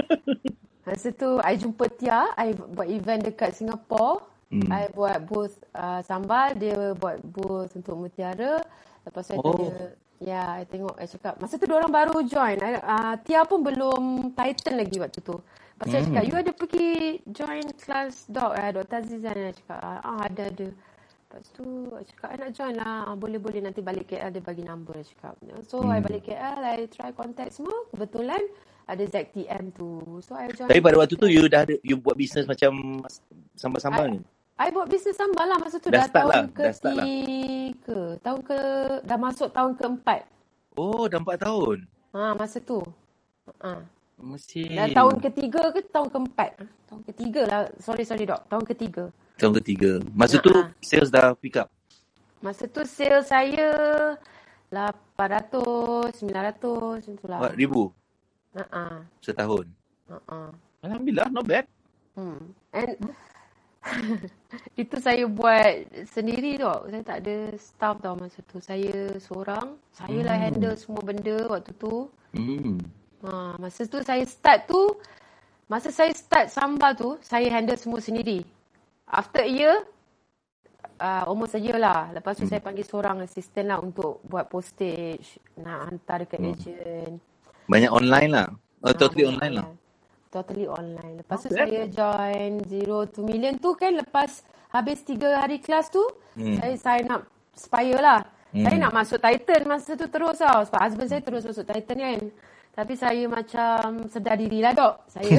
[0.89, 2.33] Masa tu, I jumpa Tia.
[2.33, 4.25] I buat event dekat Singapore.
[4.49, 4.65] Hmm.
[4.65, 6.57] I buat booth uh, sambal.
[6.57, 8.65] Dia buat booth untuk Mutiara.
[9.05, 9.53] Lepas tu, I Oh.
[9.53, 9.93] tanya...
[10.17, 11.37] Ya, I tengok, I cakap.
[11.37, 12.57] Masa tu, orang baru join.
[12.57, 15.37] I, uh, Tia pun belum title lagi waktu tu.
[15.81, 16.89] Tu, I cakap, you ada pergi
[17.27, 19.01] join kelas doc, eh, Dr.
[19.01, 19.35] Azizan.
[19.35, 20.67] I cakap, ah, ada, ada.
[20.69, 21.65] Lepas tu,
[21.97, 23.09] I cakap, I nak join lah.
[23.09, 24.95] Ah, boleh-boleh nanti balik KL, dia bagi number.
[24.95, 25.33] I cakap.
[25.65, 27.73] So, I balik KL, I try contact semua.
[27.89, 28.39] Kebetulan,
[28.85, 30.21] ada ZTM tu.
[30.21, 30.69] So, I join.
[30.69, 33.03] Tapi pada waktu tu you dah ada, you buat bisnes macam
[33.57, 34.21] sambal-sambal ni.
[34.53, 37.05] I buat bisnes sambal lah masa tu Dah dah, tahun lah, dah start lah.
[37.09, 38.01] ketiga.
[38.21, 38.59] Tahun ke,
[39.01, 40.21] dah masuk tahun keempat.
[40.77, 41.77] Oh, dah empat tahun.
[42.13, 42.79] Ha, masa tu.
[43.59, 43.81] Ha.
[44.23, 44.71] Mesti.
[44.71, 46.51] Dan tahun ketiga ke tahun keempat?
[46.87, 47.61] Tahun ketiga lah.
[47.77, 48.39] Sorry, sorry dok.
[48.47, 49.03] Tahun ketiga.
[49.35, 49.99] Tahun ketiga.
[50.15, 50.71] Masa tu Ha-ha.
[50.79, 51.67] sales dah pick up.
[52.39, 53.67] Masa tu sale saya
[54.71, 57.39] 800, 900 macam tu lah.
[57.53, 57.91] Ribu
[58.53, 59.01] Uh-uh.
[59.19, 59.65] setahun.
[60.07, 60.49] Uh-uh.
[60.81, 61.65] Alhamdulillah, not bad.
[62.13, 62.53] Hmm.
[62.71, 62.97] And
[64.81, 66.87] itu saya buat sendiri tau.
[66.87, 68.57] Saya tak ada staff tau masa tu.
[68.59, 69.75] Saya seorang.
[69.91, 70.43] Saya lah Hmm.
[70.47, 72.07] handle semua benda waktu tu.
[72.31, 72.79] Hmm.
[73.23, 74.81] Ha, masa tu saya start tu,
[75.71, 78.43] masa saya start sambal tu, saya handle semua sendiri.
[79.07, 79.75] After a year,
[80.99, 82.11] uh, almost a year lah.
[82.11, 82.51] Lepas tu Hmm.
[82.51, 86.51] saya panggil seorang assistant lah untuk buat postage, nak hantar dekat Hmm.
[86.51, 87.13] agent.
[87.71, 88.47] Banyak online lah.
[88.83, 89.65] Oh, Ah, totally online lah.
[90.27, 91.23] Totally online.
[91.23, 91.69] Lepas tu bad.
[91.69, 96.03] saya join Zero to Million tu kan lepas habis tiga hari kelas tu,
[96.35, 96.59] Hmm.
[96.59, 98.25] saya sign up Spire lah.
[98.49, 98.65] Hmm.
[98.65, 100.59] Saya nak masuk Titan masa tu terus tau.
[100.65, 102.21] Sebab husband saya terus masuk Titan kan.
[102.73, 105.05] Tapi saya macam sedar diri lah dok.
[105.05, 105.29] Saya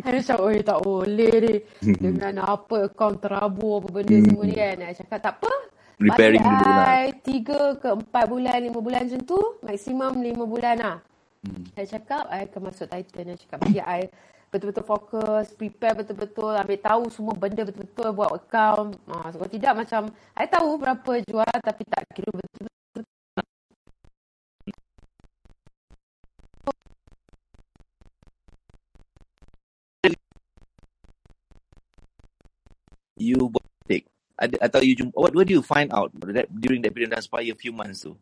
[0.00, 1.54] saya macam, oi tak boleh ni.
[2.00, 4.80] Dengan apa akaun terabur apa benda semua ni kan.
[4.88, 5.52] Saya cakap tak apa.
[5.52, 6.04] Hmm.
[6.08, 7.12] Repairing dulu lah.
[7.20, 9.40] Tiga ke empat bulan, lima bulan macam tu.
[9.60, 10.96] Maksimum lima bulan lah.
[11.44, 11.62] Hmm.
[11.76, 13.24] Saya cakap, I akan masuk Titan.
[13.28, 14.08] Saya cakap, bagi I
[14.46, 18.96] betul-betul fokus, prepare betul-betul, ambil tahu semua benda betul-betul, buat account.
[19.12, 20.02] Ha, so, kalau tidak macam,
[20.32, 22.75] I tahu berapa jual tapi tak kira betul-betul.
[33.16, 34.06] You buat take.
[34.36, 37.56] Ada, atau you jumpa, what, what do you find out that, during that period transpire
[37.56, 38.12] few months tu?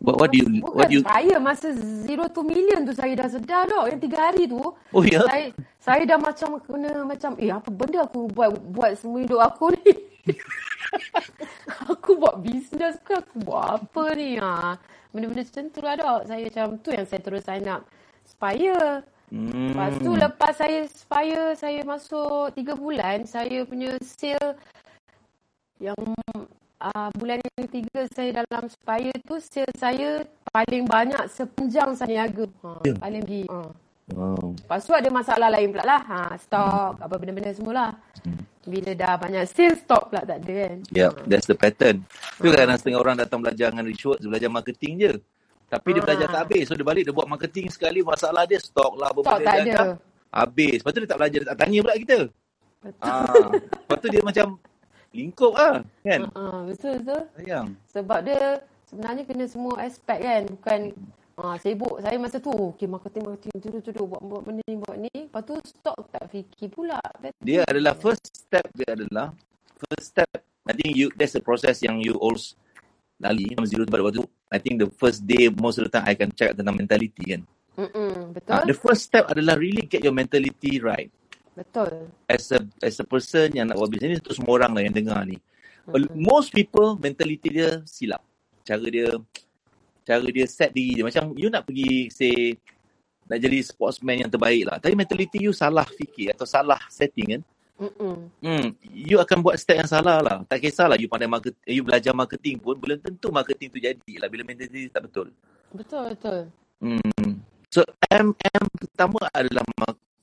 [0.00, 3.12] What, what do you, Bukan what do you, saya, masa zero to million tu saya
[3.18, 3.84] dah sedar dok.
[3.90, 5.20] Yang tiga hari tu, oh ya?
[5.28, 9.76] saya saya dah macam kena macam eh apa benda aku buat buat semua hidup aku
[9.76, 9.92] ni.
[11.92, 14.80] aku buat bisnes ke aku buat apa ni ha.
[15.12, 16.20] Benda-benda macam tu lah dok.
[16.32, 17.82] Saya macam tu yang saya terus sign up
[18.24, 19.04] Spire.
[19.30, 19.70] Hmm.
[19.70, 24.58] Lepas tu lepas saya Spire saya masuk tiga bulan saya punya sale
[25.78, 25.96] yang
[26.82, 32.50] uh, bulan yang ketiga saya dalam Spire tu sale saya paling banyak sepanjang saya niaga.
[32.66, 32.94] Ha, Ya.
[32.98, 33.46] paling tinggi.
[33.46, 33.70] Ha.
[34.10, 34.58] Wow.
[34.58, 36.02] Lepas tu ada masalah lain pula lah.
[36.02, 37.90] Ha, stok, apa benda-benda semua lah.
[38.66, 40.76] Bila dah banyak sale, stok pula tak ada kan.
[40.90, 42.02] Yeah, that's the pattern.
[42.42, 45.12] Tu kadang setengah orang datang belajar dengan Rich Words, belajar marketing je.
[45.70, 46.06] Tapi dia Ah.
[46.10, 46.64] belajar tak habis.
[46.66, 49.14] So dia balik, dia buat marketing sekali, masalah dia stok lah.
[49.14, 49.62] apa benda dia ada.
[49.62, 49.88] hantar,
[50.30, 50.76] Habis.
[50.82, 52.18] Lepas tu dia tak belajar, dia tak tanya pula kita.
[52.98, 53.48] Ah.
[53.54, 54.46] Lepas tu dia macam
[55.14, 55.74] lingkup lah.
[56.02, 56.20] Kan?
[56.34, 57.22] Ha, betul-betul.
[57.38, 57.66] Sayang.
[57.90, 58.42] Sebab dia
[58.86, 60.42] sebenarnya kena semua aspek kan.
[60.50, 60.80] Bukan
[61.38, 61.94] ha, sibuk.
[62.02, 65.14] Saya masa tu, okay, marketing, marketing, tidur-tidur, buat, buat benda ni, buat ni.
[65.14, 66.98] Lepas tu stok tak fikir pula.
[67.42, 69.34] Dia adalah first step dia adalah
[69.78, 70.34] first step.
[70.68, 72.54] I think you that's the process yang you also
[73.20, 74.24] lali from zero to pada waktu.
[74.48, 77.42] I think the first day most of the time I akan cakap tentang mentality kan.
[77.76, 78.50] Mm-mm, betul?
[78.50, 81.12] Ah, the first step adalah really get your mentality right.
[81.50, 82.08] Betul.
[82.30, 84.94] as a as a person yang nak buat bisnes ni untuk semua orang lah yang
[84.96, 85.36] dengar ni.
[85.84, 86.16] Mm-hmm.
[86.16, 88.24] Most people mentality dia silap.
[88.64, 89.12] Cara dia
[90.06, 92.56] cara dia set diri dia macam you nak pergi say
[93.28, 94.80] nak jadi sportsman yang terbaik lah.
[94.80, 97.42] Tapi mentality you salah fikir atau salah setting kan.
[97.80, 98.28] Mm-mm.
[98.44, 100.44] Hmm, you akan buat step yang salah lah.
[100.44, 104.28] Tak kisahlah you pandai market, you belajar marketing pun belum tentu marketing tu jadi lah
[104.28, 105.32] bila mentality tak betul.
[105.72, 106.40] Betul, betul.
[106.84, 107.40] Hmm.
[107.72, 107.80] So
[108.12, 109.64] M M pertama adalah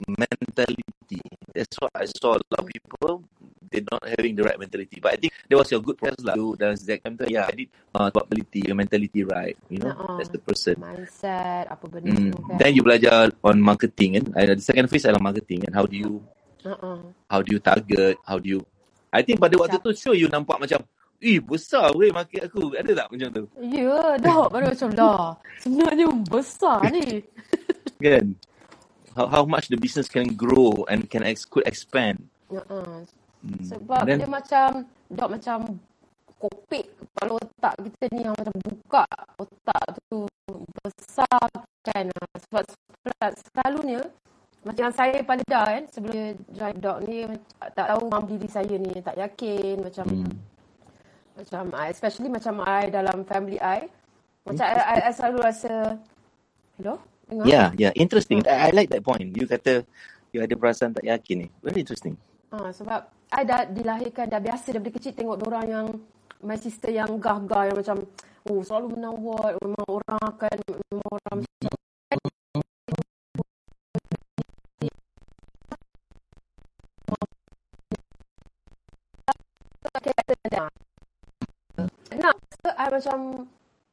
[0.05, 1.17] mentality.
[1.49, 3.25] That's what I saw a lot of people
[3.67, 5.01] they not having the right mentality.
[5.01, 6.37] But I think that was your good process lah.
[6.37, 9.57] You dan Zack M tu, yeah, I did uh, buat mentality, your mentality right.
[9.67, 10.15] You know, Uh-uh.
[10.21, 10.79] that's the person.
[10.79, 12.61] Mindset, apa benda kan.
[12.61, 14.25] Then you belajar on marketing kan.
[14.37, 16.21] Uh, the second phase adalah marketing and how do you
[16.67, 16.99] Uh-uh.
[17.31, 18.61] how do you target, how do you
[19.07, 20.83] I think pada waktu tu sure you nampak macam
[21.17, 22.77] Eh, besar weh market aku.
[22.77, 23.43] Ada tak macam tu?
[23.57, 24.45] Ya, dah.
[24.53, 25.33] Baru macam dah.
[25.57, 27.25] Sebenarnya besar ni.
[28.05, 28.37] Kan?
[29.17, 32.21] How, how much the business can grow and can ex- could expand.
[32.53, 33.01] Uh-uh.
[33.41, 33.61] Hmm.
[33.65, 35.57] Sebab Then- dia macam, dok macam
[36.37, 39.05] kopik kepala otak kita ni yang macam buka
[39.41, 40.29] otak tu
[40.85, 41.41] besar
[41.81, 42.05] kan.
[42.45, 44.05] Sebab sel- selalunya
[44.67, 47.23] macam yang saya pada dah kan sebelum join dog ni
[47.71, 50.35] tak tahu mampu diri saya ni tak yakin macam Hmm.
[51.39, 53.87] macam I, especially macam I dalam family I
[54.43, 55.73] macam I, I, I selalu rasa
[56.75, 58.43] hello dengar Yeah, yeah, interesting.
[58.47, 59.35] I, I like that point.
[59.35, 59.83] You kata
[60.31, 61.47] you ada perasaan tak yakin ni.
[61.59, 62.15] Very interesting.
[62.55, 65.87] Ha, sebab I dah dilahirkan dah biasa daripada kecil tengok orang yang
[66.39, 68.07] my sister yang gah-gah yang macam
[68.47, 71.73] oh selalu menang award memang orang akan memang orang macam
[82.97, 83.17] macam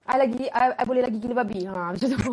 [0.04, 2.32] I lagi I, I boleh lagi gila babi ha macam tu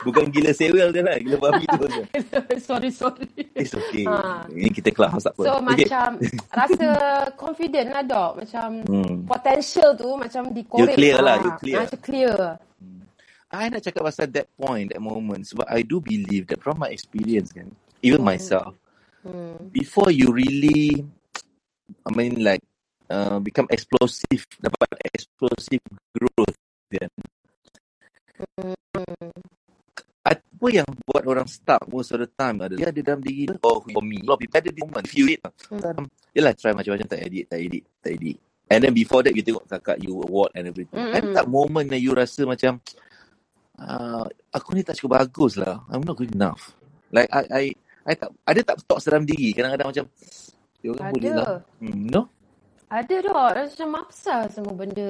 [0.00, 1.16] Bukan gila sewel je lah.
[1.20, 1.84] Gila babi tu
[2.68, 3.28] sorry, sorry.
[3.52, 4.08] It's okay.
[4.08, 4.48] Ha.
[4.48, 5.42] Ini kita clubhouse tak apa.
[5.44, 5.64] So okay.
[5.84, 6.08] macam
[6.60, 6.88] rasa
[7.36, 8.32] confident lah dok.
[8.40, 9.28] Macam Hmm.
[9.28, 10.96] potential tu macam dikorek.
[10.96, 11.76] clear lah, Ah, you clear.
[11.84, 12.36] Macam clear.
[13.50, 15.44] I nak cakap pasal that point, that moment.
[15.44, 17.68] Sebab I do believe that from my experience kan,
[18.00, 18.72] even myself,
[19.20, 19.68] Hmm.
[19.68, 21.04] before you really,
[22.08, 22.64] I mean like,
[23.10, 25.82] uh, become explosive, dapat explosive
[26.14, 26.56] growth
[26.88, 27.10] kan.
[30.20, 33.56] Apa yang buat orang stuck most of the time adalah dia ada dalam diri dia,
[33.66, 34.22] oh for me.
[34.22, 35.40] A lot of people ada di moment, feel it.
[35.68, 36.06] Hmm.
[36.36, 38.36] Yelah try macam-macam tak edit, tak edit, tak edit.
[38.70, 40.94] And then before that you tengok kakak you award and everything.
[40.94, 41.10] Mm-mm.
[41.10, 42.78] Ada tak moment yang you rasa macam
[43.82, 44.22] uh,
[44.54, 45.82] aku ni tak cukup bagus lah.
[45.90, 46.70] I'm not good enough.
[47.10, 47.64] Like I I
[48.06, 50.04] I tak ada tak stok seram diri kadang-kadang macam
[50.80, 51.14] dia orang Ada.
[51.18, 51.48] boleh lah.
[51.82, 52.22] Hmm, no?
[52.90, 53.48] Ada dok.
[53.54, 55.08] Rasa macam semua benda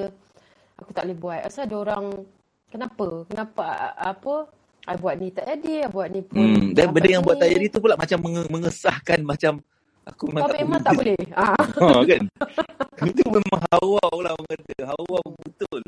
[0.77, 1.39] aku tak boleh buat.
[1.49, 2.05] Asal ada orang
[2.69, 3.25] kenapa?
[3.25, 3.63] Kenapa
[3.97, 4.35] apa?
[4.89, 6.41] I buat ni tak jadi, I buat ni pun.
[6.41, 7.61] Hmm, dan benda yang buat tak ni.
[7.61, 9.61] jadi tu pula macam menge- mengesahkan macam
[10.09, 11.21] aku memang tak memang tak boleh.
[11.37, 11.53] Ah.
[11.53, 12.23] ha, kan?
[13.05, 14.89] Itu memang hawa lah orang kata.
[14.89, 15.81] Hawa betul.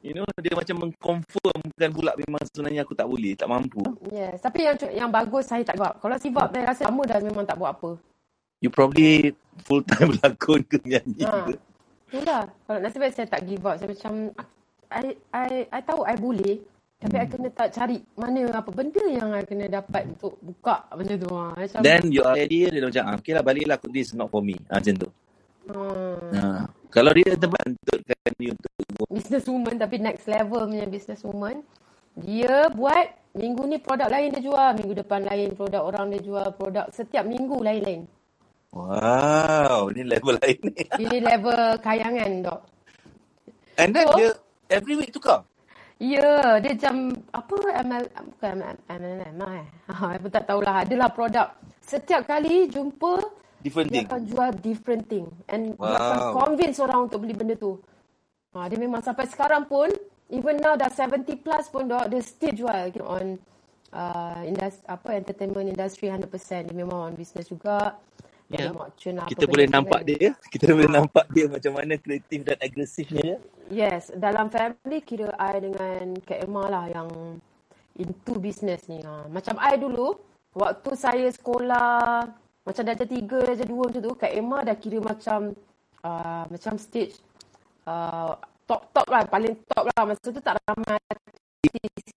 [0.00, 3.84] You know, dia macam mengconfirmkan pula memang sebenarnya aku tak boleh, tak mampu.
[4.10, 6.00] Yes, tapi yang yang bagus saya tak buat.
[6.02, 7.90] Kalau sibuk saya rasa lama dah memang tak buat apa.
[8.60, 9.32] You probably
[9.64, 11.48] full time berlakon ke nyanyi Ha.
[11.48, 11.54] ke.
[12.10, 12.42] Itulah.
[12.68, 13.80] Kalau nasib baik saya tak give up.
[13.80, 14.14] Saya macam
[14.90, 16.60] I I I tahu I boleh
[17.00, 21.16] tapi I kena tak cari mana apa benda yang I kena dapat untuk buka macam
[21.16, 21.28] tu.
[21.32, 21.44] Ha.
[21.56, 24.44] Macam Then you are ready, dia macam, ah, okay lah baliklah, this is not for
[24.44, 24.60] me.
[24.68, 25.08] Ah, macam tu.
[25.72, 26.68] hmm, Ha.
[26.92, 29.04] Kalau dia tempat untukkan you untuk go.
[29.08, 31.64] businesswoman tapi next level punya businesswoman.
[32.20, 36.52] Dia buat minggu ni produk lain dia jual, minggu depan lain produk orang dia jual,
[36.52, 38.04] produk setiap minggu lain-lain.
[38.70, 40.82] Wow, ni level lain ni.
[40.96, 42.60] Ini level kayangan dok.
[43.74, 44.30] And then So- dia
[44.70, 45.42] every week tukar.
[46.00, 46.96] Ya, dia macam
[47.28, 48.56] apa ML bukan
[48.88, 49.66] MLM eh.
[49.92, 50.86] Ha, aku tak tahulah.
[50.86, 51.52] Adalah produk.
[51.84, 53.20] Setiap kali jumpa
[53.60, 54.06] Different dia thing.
[54.08, 56.32] akan jual different thing and dia akan Wow.
[56.40, 57.76] convince orang untuk beli benda tu.
[58.54, 59.92] Ha, dia memang sampai sekarang pun
[60.32, 63.26] even now dah 70 plus pun dok dia still jual you know, on
[63.92, 66.24] uh, industri, apa entertainment industry 100%.
[66.70, 67.98] Dia memang on business juga.
[68.50, 68.74] Ya.
[69.30, 70.34] Kita boleh nampak dia.
[70.50, 73.36] Kita boleh nampak dia macam mana kreatif dan agresifnya dia.
[73.70, 77.38] Yes, dalam family kira I dengan Kak Emma lah yang
[77.94, 78.98] into business ni.
[79.06, 79.30] Ha.
[79.30, 80.18] Macam I dulu,
[80.58, 82.26] waktu saya sekolah,
[82.66, 85.54] macam darjah tiga, darjah dua macam tu, Kak Emma dah kira macam
[86.02, 87.22] uh, macam stage
[87.86, 88.34] uh,
[88.66, 90.02] top-top lah, paling top lah.
[90.10, 92.18] Masa tu tak ramai artis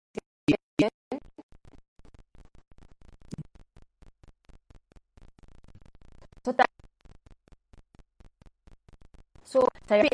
[6.42, 6.68] So tak
[9.46, 10.08] So saya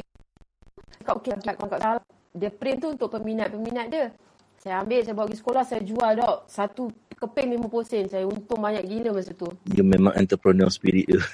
[0.97, 2.03] cakap okey nak kau salah.
[2.35, 4.11] Dia print tu untuk peminat-peminat dia.
[4.57, 6.37] Saya ambil, saya bawa pergi sekolah, saya jual dok.
[6.49, 8.05] Satu keping 50 sen.
[8.09, 9.47] Saya untung banyak gila masa tu.
[9.69, 11.21] Dia memang entrepreneur spirit dia.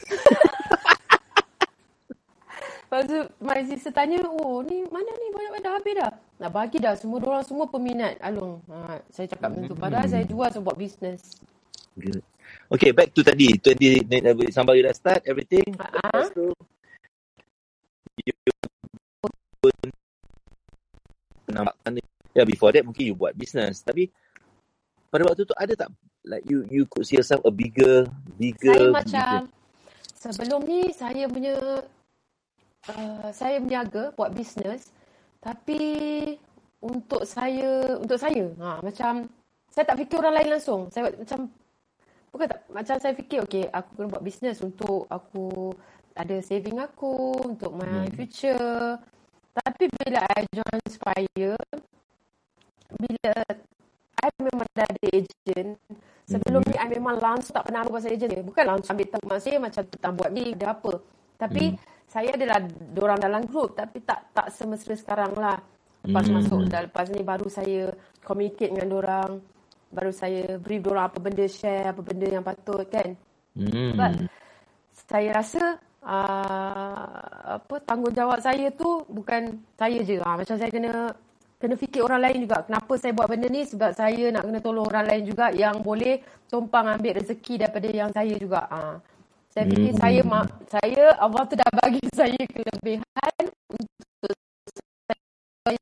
[2.93, 6.13] Lepas tu, my sister tanya, oh ni mana ni banyak dah habis dah.
[6.38, 8.62] Nak bagi dah, semua orang semua peminat Alung.
[8.69, 9.73] Ha, saya cakap macam tu.
[9.73, 11.41] Padahal saya jual, saya buat bisnes.
[11.97, 12.21] Good.
[12.71, 13.60] Okay, back to tadi.
[13.60, 13.99] Tadi
[14.52, 15.76] sambal you dah start, everything.
[15.80, 16.47] Ah, Lepas tu,
[18.23, 18.34] you
[21.52, 22.02] nampak mana.
[22.34, 23.86] Ya, before that mungkin you buat business.
[23.86, 24.10] Tapi,
[25.13, 25.89] pada waktu tu ada tak,
[26.26, 28.10] like you you could see yourself a bigger,
[28.41, 28.89] bigger, Saya bigger.
[28.89, 29.38] macam,
[30.17, 31.56] sebelum ni saya punya,
[32.89, 34.89] uh, saya berniaga buat bisnes.
[35.43, 35.82] Tapi,
[36.82, 39.30] untuk saya, untuk saya, ha, macam,
[39.69, 40.89] saya tak fikir orang lain langsung.
[40.89, 41.52] Saya macam,
[42.34, 45.69] bukan tak, macam saya fikir, okay, aku kena buat bisnes untuk aku
[46.17, 48.13] ada saving aku, untuk my Hmm.
[48.17, 48.98] future.
[49.54, 51.62] Tapi bila I join Spire,
[52.98, 53.34] bila
[54.17, 55.78] I memang dah ada agent,
[56.26, 58.41] sebelum ni I memang langsung tak pernah ambil pasal agent.
[58.41, 60.93] Bukan langsung ambil tentang saya macam tentang buat ni, ada apa.
[61.38, 61.78] Tapi
[62.10, 62.65] saya adalah
[62.98, 65.62] orang dalam grup tapi tak tak semesra sekarang lah.
[66.02, 66.36] Lepas Hmm.
[66.41, 67.93] masuk, dah lepas ni baru saya
[68.26, 69.32] communicate dengan orang,
[69.93, 73.13] baru saya brief orang apa benda share, apa benda yang patut kan.
[73.53, 73.93] Hmm.
[73.93, 74.13] But
[75.08, 77.08] saya rasa uh,
[77.62, 80.17] apa tanggungjawab saya tu bukan saya je.
[80.19, 81.13] Ha, macam saya kena
[81.62, 82.65] kena fikir orang lain juga.
[82.67, 83.63] Kenapa saya buat benda ni?
[83.63, 86.19] Sebab saya nak kena tolong orang lain juga yang boleh
[86.51, 88.67] tumpang ambil rezeki daripada yang saya juga.
[88.67, 88.99] Ha.
[89.53, 90.01] Saya fikir Hmm.
[90.01, 94.34] saya mak saya Allah tu dah bagi saya kelebihan untuk
[95.62, 95.79] saya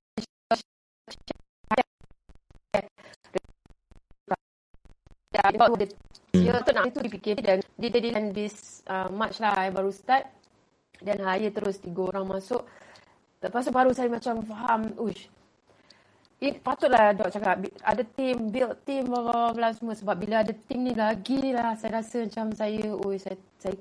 [5.31, 5.87] Ya, dia,
[6.35, 9.91] dia tu nak itu dipikir dan dia jadi dan bis uh, March lah I baru
[9.91, 10.27] start
[10.99, 12.67] dan hire terus tiga orang masuk.
[13.39, 15.31] Lepas tu baru saya macam faham, uish.
[16.41, 20.51] it, patutlah dok cakap ada team build team bla bla bla semua sebab bila ada
[20.65, 23.77] team ni lagi lah saya rasa macam saya oi saya saya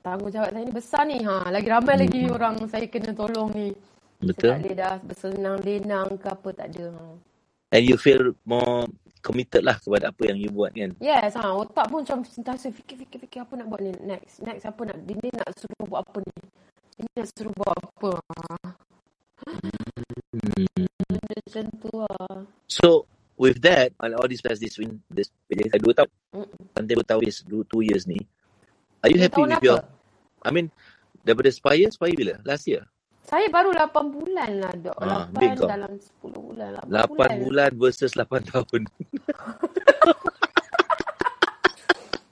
[0.00, 4.32] tanggungjawab saya ni besar ni ha lagi ramai lagi orang saya kena tolong ni saya
[4.32, 4.52] tak Betul.
[4.56, 7.04] boleh dah bersenang lenang ke apa tak ada ha.
[7.70, 8.88] And you feel more
[9.20, 10.92] committed lah kepada apa yang you buat kan.
[10.98, 14.40] Yes, ha, otak pun macam sentiasa fikir-fikir-fikir apa nak buat ni next.
[14.42, 16.36] Next apa nak, ini nak suruh buat apa ni.
[17.00, 18.12] Ini nak suruh buat apa.
[19.46, 20.84] Hmm.
[21.08, 22.34] Benda macam tu lah.
[22.68, 23.08] So
[23.40, 26.10] with that, on all these past this win, this eh, dua tahun,
[26.76, 28.20] nanti dua tahun, yes, dua, two years ni,
[29.00, 29.64] are you happy with apa?
[29.64, 29.80] your,
[30.44, 30.68] I mean,
[31.24, 32.34] daripada Spire, Spire bila?
[32.44, 32.84] Last year?
[33.28, 34.96] Saya baru 8 bulan lah, Dok.
[35.00, 35.68] Ah, 8 big kau.
[35.68, 36.68] dalam 10 bulan.
[36.82, 37.30] 8, 8 bulan.
[37.40, 38.82] bulan versus 8 tahun.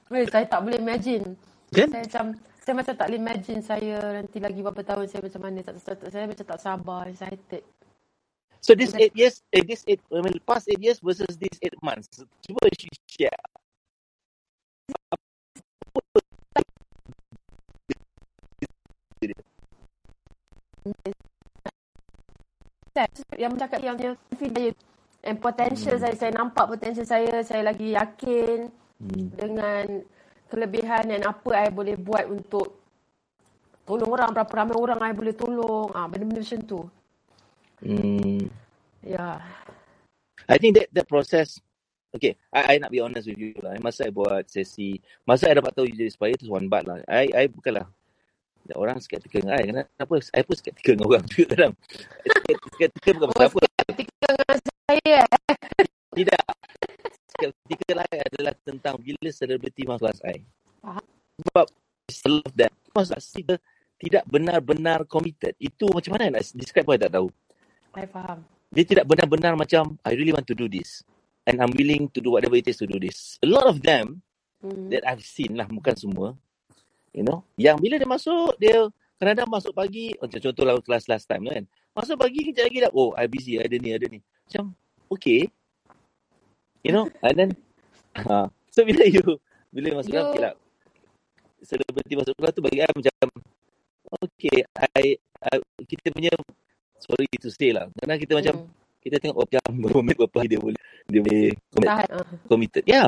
[0.09, 1.37] Eh, saya tak boleh imagine.
[1.69, 1.93] Kan?
[1.93, 2.25] Saya macam
[2.65, 5.61] saya macam tak boleh imagine saya nanti lagi berapa tahun saya macam mana.
[5.61, 7.63] Tak, tak, saya macam tak sabar, excited.
[8.59, 11.77] So this 8 years, eh, this 8, I mean, past 8 years versus this 8
[11.79, 12.09] months,
[12.41, 13.37] cuba you share.
[23.39, 24.75] Yang bercakap yang yang confident
[25.23, 28.67] and potential saya, saya nampak potential saya, saya lagi yakin
[28.99, 29.31] Hmm.
[29.31, 30.03] dengan
[30.51, 32.83] kelebihan dan apa saya boleh buat untuk
[33.87, 35.87] tolong orang, berapa ramai orang saya boleh tolong.
[35.95, 36.81] Ah, benda-benda macam tu.
[37.79, 38.43] Hmm.
[38.99, 39.39] Ya.
[40.51, 41.63] I think that that process
[42.09, 43.77] Okay, I, I nak be honest with you lah.
[43.85, 44.97] Masa I buat sesi,
[45.29, 46.97] masa I dapat tahu you jadi Spire tu one bat lah.
[47.05, 47.85] I, I bukanlah
[48.75, 49.63] orang skeptikal dengan I.
[49.71, 50.13] Kenapa?
[50.35, 51.73] I pun skeptikal dengan orang juga kadang.
[52.23, 53.59] Skeptikal bukan pasal apa.
[53.89, 55.87] Ketika dengan saya, eh.
[56.13, 56.43] Tidak.
[57.37, 60.37] Skeptikal I adalah tentang bila selebriti masuk kelas I.
[60.83, 61.05] Faham.
[61.39, 61.65] Sebab
[62.27, 62.73] love that.
[62.91, 63.55] Masa dia
[63.99, 65.53] tidak benar-benar committed.
[65.59, 67.27] Itu macam mana nak describe pun I tak tahu.
[67.89, 68.39] saya faham.
[68.69, 71.01] dia tidak benar-benar macam I really want to do this
[71.49, 73.41] and I'm willing to do whatever it takes to do this.
[73.41, 74.21] A lot of them
[74.59, 74.91] Hmm.
[74.91, 76.35] that I've seen lah, bukan semua,
[77.13, 78.87] you know, yang bila dia masuk, dia
[79.19, 82.91] kadang-kadang masuk pagi, macam contoh lah kelas last time kan, masuk pagi kejap lagi dah,
[82.95, 84.19] oh I busy, ada ni, ada ni.
[84.19, 84.71] Macam,
[85.11, 85.49] okay.
[86.85, 87.49] You know, and then,
[88.27, 89.23] ha, so bila you,
[89.69, 90.53] bila masuk dalam, okay lah,
[91.59, 93.25] selebriti masuk kelas tu bagi I macam,
[94.23, 94.57] okay,
[94.95, 96.31] I, I, kita punya,
[97.03, 98.55] sorry to say lah, kadang kita macam,
[98.99, 99.07] Hmm.
[99.07, 102.09] kita tengok oh, macam berapa minit berapa dia boleh dia boleh commit, Tahan.
[102.11, 102.25] ah.
[102.51, 102.83] committed.
[102.83, 103.07] Yeah.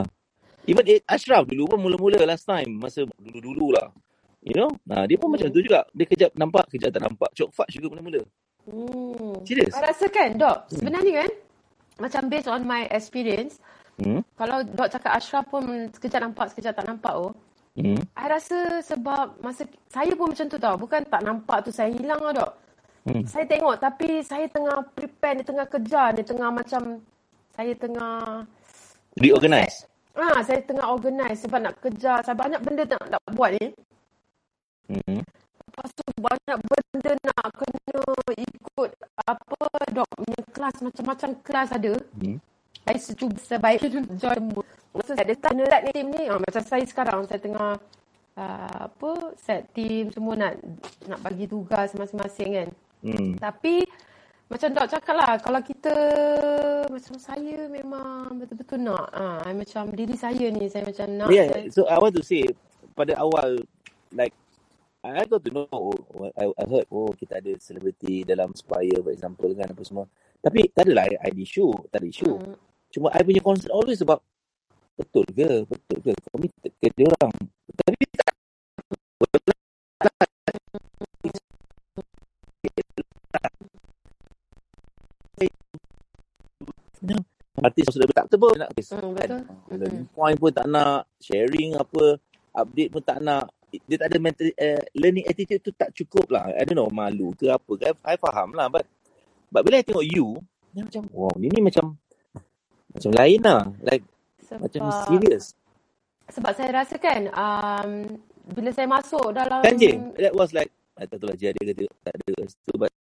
[0.70, 3.90] Even Ashraf dulu pun mula-mula last time masa dulu-dulu lah.
[4.42, 4.70] You know?
[4.86, 5.38] Nah, dia pun Hmm.
[5.38, 5.86] macam tu juga.
[5.94, 7.30] Dia kejap nampak, kejap tak nampak.
[7.38, 8.22] Cok Fat juga mula-mula.
[8.66, 9.38] Hmm.
[9.46, 9.74] Serius?
[9.74, 11.32] Saya rasa kan, Dok, sebenarnya kan,
[12.02, 13.62] macam based on my experience,
[14.02, 14.26] Hmm?
[14.34, 17.34] kalau Dok cakap Ashraf pun sekejap nampak, sekejap tak nampak oh.
[17.78, 18.02] Hmm?
[18.18, 20.76] I rasa sebab masa saya pun macam tu tau.
[20.76, 22.52] Bukan tak nampak tu saya hilang lah, Dok.
[23.06, 23.24] Hmm.
[23.30, 27.02] Saya tengok tapi saya tengah prepare, ni tengah kejar, ni tengah macam
[27.54, 28.46] saya tengah
[29.22, 29.91] Reorganize.
[30.16, 33.66] Ah saya tengah organize sebab nak kejar, saya banyak benda nak nak buat ni.
[34.92, 35.22] Hmm?
[35.72, 38.04] Lepas tu banyak benda nak kena
[38.36, 38.92] ikut
[39.24, 39.62] apa
[39.96, 41.94] dok punya kelas macam-macam kelas ada.
[42.20, 42.38] Hmm?
[42.82, 44.64] Saya cuba sebaik join semua.
[44.92, 47.72] Masa saya ada set team ni, ah, macam saya sekarang saya tengah
[48.36, 50.60] uh, apa set team semua nak
[51.08, 52.70] nak bagi tugas masing-masing kan.
[53.02, 53.32] Hmm.
[53.40, 53.88] Tapi
[54.52, 55.96] macam Dok cakap lah, kalau kita
[56.92, 59.08] macam saya memang betul-betul nak.
[59.16, 61.32] Ah, I macam diri saya ni, saya macam nak.
[61.32, 62.44] Yeah, saya, so I want to say
[62.92, 63.64] pada awal
[64.12, 64.36] like
[65.08, 65.96] I got to know oh,
[66.36, 70.06] I, I heard oh kita ada celebrity dalam Spire for example kan apa semua.
[70.44, 72.36] Tapi tak adalah ID show, tak ada issue.
[72.36, 72.60] Hmm.
[72.92, 74.20] Cuma I punya concern always about
[75.00, 77.34] betul ke, betul ke, committed ke dia orang.
[77.72, 78.32] Tapi tak
[87.62, 89.42] artis sudah tak betul nak Hmm, betul.
[89.70, 92.18] learning point pun tak nak sharing apa
[92.58, 96.52] update pun tak nak dia tak ada mental uh, learning attitude tu tak cukup lah.
[96.52, 98.84] I don't know malu ke apa ke I, I faham lah but
[99.48, 100.36] but bila I tengok you
[100.76, 101.96] dia macam wow ni ni macam
[102.92, 103.62] macam lain lah.
[103.80, 104.04] Like
[104.44, 105.56] Sebab, macam serious.
[106.28, 107.92] sebab saya rasa kan, um,
[108.52, 109.64] bila saya masuk dalam...
[109.64, 112.34] kan je that was like I tak tahu lah ada ke tak tak ada.
[112.52, 112.92] Tu but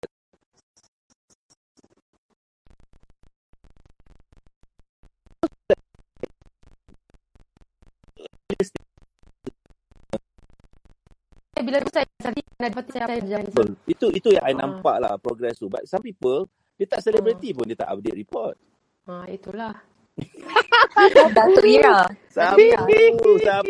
[11.61, 13.43] Bila tu saya tadi, lepas tu saya saya.
[13.43, 13.69] Betul.
[13.85, 14.57] Itu itu yang I Ah.
[14.59, 15.67] nampak lah progress tu.
[15.67, 18.55] But some people dia tak celebrity pun dia tak update report.
[19.05, 19.75] Ha, itulah.
[21.31, 22.05] Datuk Ira.
[22.27, 22.57] Siapa?
[22.57, 23.69] Siapa?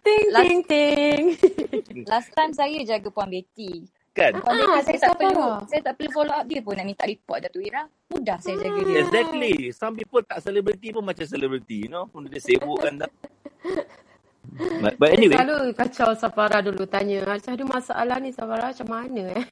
[0.00, 1.22] Ting, Last- ting, ting.
[2.10, 3.84] Last time saya jaga Puan Betty.
[4.12, 4.32] Kan?
[4.32, 5.68] Kalau Ah, saya tak tak perlu Safara.
[5.68, 7.84] saya tak perlu follow up dia pun nak minta report Datuk Ira.
[8.08, 8.96] Mudah saya jaga dia.
[9.02, 9.54] Exactly.
[9.70, 12.08] Some people tak celebrity pun macam celebrity, you know.
[12.08, 12.96] Pun dia sibuk kan
[14.54, 18.88] But, but Saya anyway, selalu kacau Safara dulu tanya, macam ada masalah ni Safara macam
[18.88, 19.44] mana eh?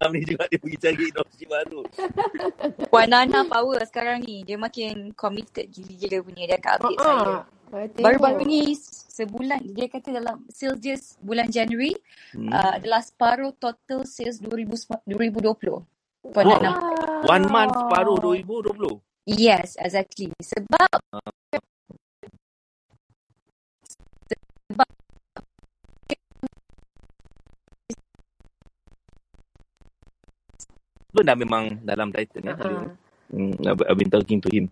[0.00, 1.80] Malam ni juga dia pergi cari dropship baru.
[2.90, 4.40] Puan Nana power sekarang ni.
[4.48, 6.42] Dia makin committed gila-gila punya.
[6.48, 7.20] Dia akan update saya.
[7.20, 7.86] Ah, saya.
[8.00, 8.60] Baru-baru ni
[9.12, 11.92] sebulan dia kata dalam sales dia bulan Januari
[12.30, 12.46] Hmm.
[12.46, 15.82] uh, adalah separuh total sales 2000, 2020.
[16.20, 16.60] Puan Wow.
[16.60, 16.70] Nana.
[17.24, 19.00] One month separuh 2020.
[19.28, 20.32] Yes, exactly.
[20.40, 21.00] Sebab
[31.10, 32.56] sebab dah memang dalam title kan.
[32.56, 32.88] Ah,
[33.30, 34.66] Hmm, I've been talking to him.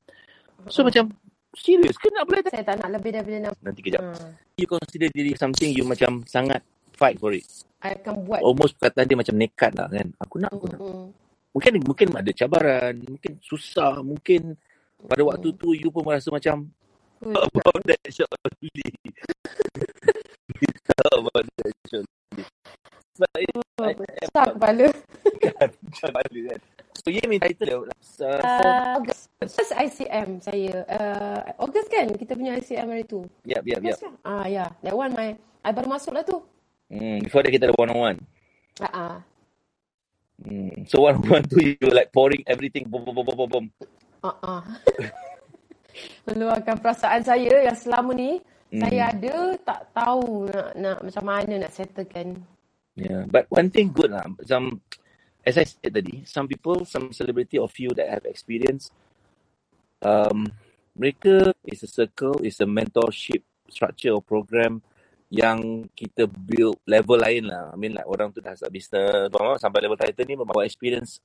[0.67, 1.15] So macam,
[1.55, 3.55] serius ke nak apply saya tak nak lebih daripada enam.
[3.63, 4.03] Nanti kejap.
[4.03, 6.59] Ah, You consider diri something you macam sangat
[6.99, 7.47] fight for it.
[7.79, 8.43] I akan buat.
[8.43, 10.11] Almost perkataan dia macam nekat lah kan.
[10.19, 10.81] Aku nak, aku nak.
[11.59, 14.55] Mungkin mungkin ada cabaran, mungkin susah, mungkin
[15.11, 16.71] pada waktu tu you pun merasa macam
[17.19, 17.99] about that.
[18.15, 18.31] Talk
[21.19, 22.47] about that shortly.
[23.19, 24.87] Sebab itu Besar kepala.
[25.59, 26.61] kan, kepala kan.
[26.99, 27.79] So, ye ni title dia.
[27.79, 29.31] Uh, Uh, August.
[29.43, 30.87] First ICM saya.
[30.87, 33.27] Uh, August kan kita punya ICM hari tu.
[33.43, 33.99] yep, yep, yep.
[33.99, 34.15] August kan?
[34.23, 34.67] Ah, ya.
[34.67, 34.69] Yeah.
[34.87, 35.35] That one my,
[35.67, 36.39] I baru masuk lah tu.
[36.91, 38.19] Hmm, before that kita ada one on one.
[38.79, 39.15] Ah, ah.
[40.39, 40.87] Hmm.
[40.87, 43.67] So one on one tu you like pouring everything boom boom boom boom boom.
[44.23, 44.63] ah.
[46.31, 48.85] Meluahkan perasaan saya yang selama ni Hmm.
[48.85, 52.37] saya ada tak tahu nak, nak macam mana nak settlekan.
[53.01, 54.29] Yeah, but one thing good lah.
[54.45, 54.85] Some,
[55.47, 58.93] as I said tadi, some people, some celebrity or few that have experience,
[60.05, 60.53] um,
[60.93, 63.41] mereka is a circle, is a mentorship
[63.73, 64.85] structure or program
[65.29, 67.73] yang kita build level lain lah.
[67.73, 71.21] I mean like orang tu dah start business, bawah sampai level title ni membawa experience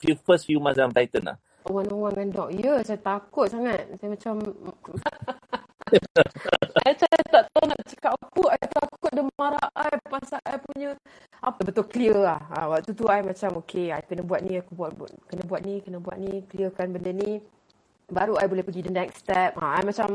[0.00, 1.36] few first few months dalam title lah.
[1.68, 2.48] One-on-one dengan dok.
[2.56, 3.84] Ya, saya takut sangat.
[4.00, 4.34] Saya macam...
[6.80, 8.44] saya, saya tak tahu nak cakap apa.
[8.56, 10.90] Saya takut dia marah saya pasal saya punya...
[11.44, 12.40] Apa betul clear lah.
[12.48, 15.60] Ha, waktu tu saya macam, okay, saya kena buat ni, aku buat, buat kena buat
[15.60, 17.44] ni, kena buat ni, clearkan benda ni.
[18.08, 19.56] Baru saya boleh pergi the next step.
[19.60, 20.08] Ha, saya macam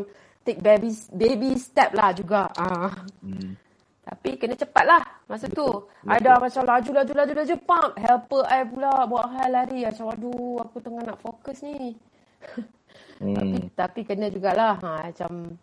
[0.45, 2.47] take baby baby step lah juga.
[2.55, 2.93] Ha.
[3.25, 3.57] Hmm.
[4.05, 5.65] Tapi kena cepat lah masa tu.
[6.05, 7.91] Ada macam laju, laju, laju, laju, pump.
[7.97, 9.81] Helper I pula buat hal lari.
[9.81, 11.97] Macam, aduh, aku tengah nak fokus ni.
[13.17, 13.65] tapi, Hmm.
[13.73, 14.77] tapi kena jugalah.
[14.77, 15.57] Ha, macam,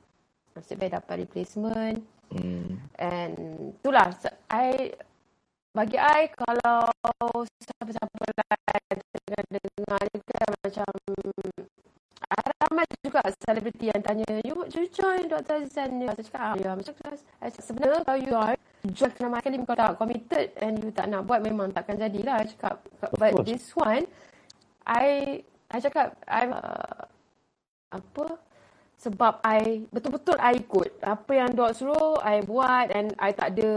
[0.58, 2.02] nasib baik dapat replacement.
[2.34, 2.82] Hmm.
[2.98, 3.34] And
[3.78, 4.10] itulah,
[4.50, 4.90] I,
[5.70, 6.90] bagi I, kalau
[7.62, 10.92] siapa-siapa lain tengah dengar ni kan macam,
[12.36, 15.62] ramai juga selebriti yang tanya, you, you join Dr.
[15.62, 16.06] Azizan ni.
[16.08, 17.08] Saya cakap, ah, ya, macam tu.
[17.60, 18.58] Sebenarnya kalau you join,
[18.94, 22.42] join kena kali kau tak committed and you tak nak buat, memang takkan jadilah.
[22.42, 22.74] Saya cakap,
[23.18, 24.06] but this one,
[24.86, 27.02] I, I cakap, I, uh,
[27.92, 28.26] apa,
[29.02, 31.02] sebab I, betul-betul I ikut.
[31.02, 33.70] Apa yang Dok suruh, I buat and I tak ada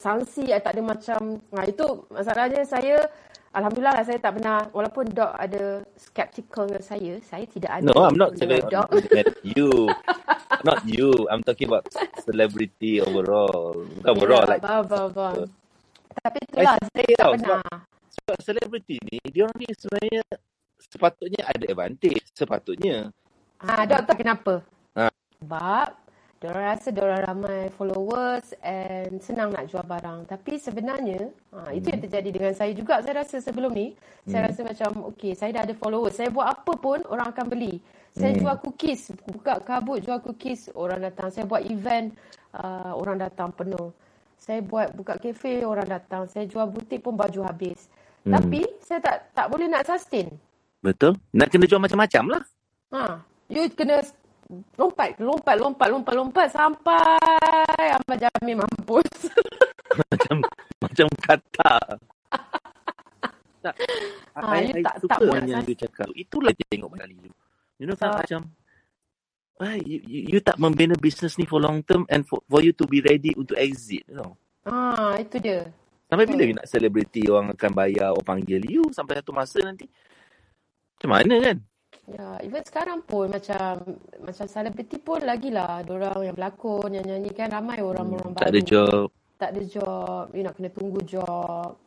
[0.00, 3.04] sanksi, I tak ada macam, nah, itu masalahnya saya,
[3.52, 7.84] Alhamdulillah lah saya tak pernah, walaupun Dok ada skeptical dengan saya, saya tidak ada.
[7.84, 8.64] No, I'm not saying
[9.44, 9.92] you.
[10.64, 11.12] Not you.
[11.28, 11.84] I'm talking about
[12.24, 13.76] celebrity overall.
[13.76, 14.48] Bukan overall.
[14.48, 15.36] Ya, Like, faham, faham, faham.
[16.12, 17.64] Tapi I itulah, say saya tak pernah.
[18.12, 20.22] sebab celebrity ni, dia orang ni sebenarnya
[20.80, 22.24] sepatutnya ada advantage.
[22.32, 22.96] Sepatutnya.
[23.60, 24.54] Ha, Dok tahu kenapa?
[24.96, 25.12] Ha.
[25.44, 25.88] Sebab
[26.42, 30.26] diorang rasa diorang ramai followers and senang nak jual barang.
[30.26, 32.98] Tapi sebenarnya, ha, itu yang terjadi dengan saya juga.
[32.98, 33.94] Saya rasa sebelum ni,
[34.26, 36.18] saya rasa macam, okay, saya dah ada followers.
[36.18, 37.78] Saya buat apa pun, orang akan beli.
[38.10, 41.30] Saya jual cookies, buka kabut jual cookies, orang datang.
[41.30, 42.10] Saya buat event,
[42.58, 43.94] uh, orang datang penuh.
[44.36, 46.26] Saya buat buka kafe, orang datang.
[46.26, 47.86] Saya jual butik pun baju habis.
[48.26, 50.26] Tapi, saya tak tak boleh nak sustain.
[50.82, 51.14] Betul?
[51.30, 52.42] Nak kena jual macam-macam lah.
[52.92, 54.02] Ha, you kena
[54.76, 59.08] lompat, lompat, lompat, lompat, lompat sampai Ahmad Jamil mampus.
[60.10, 60.36] macam
[60.80, 61.74] macam kata.
[63.64, 63.74] tak.
[64.34, 66.08] Ah, I, you I tak- tak buat yang you cakap.
[66.12, 67.32] Itulah dia tengok kali you.
[67.80, 68.26] You know, kan Tak.
[68.26, 68.40] macam,
[69.62, 72.74] ah, you, you, you tak membina business ni for long term and for, for you
[72.74, 74.06] to be ready untuk exit.
[74.10, 74.30] You know.
[74.66, 75.66] Ha, itu dia.
[76.06, 76.50] Sampai bila Hmm.
[76.52, 79.88] you nak celebrity orang akan bayar or panggil you sampai satu masa nanti.
[80.98, 81.56] Macam mana kan?
[82.10, 83.78] Ya, even sekarang pun macam
[84.18, 88.50] macam selebriti pun lagilah orang yang berlakon, yang nyanyi kan ramai orang-orang tak baru.
[88.50, 89.06] ada job.
[89.38, 91.78] Tak ada job, you nak kena tunggu job.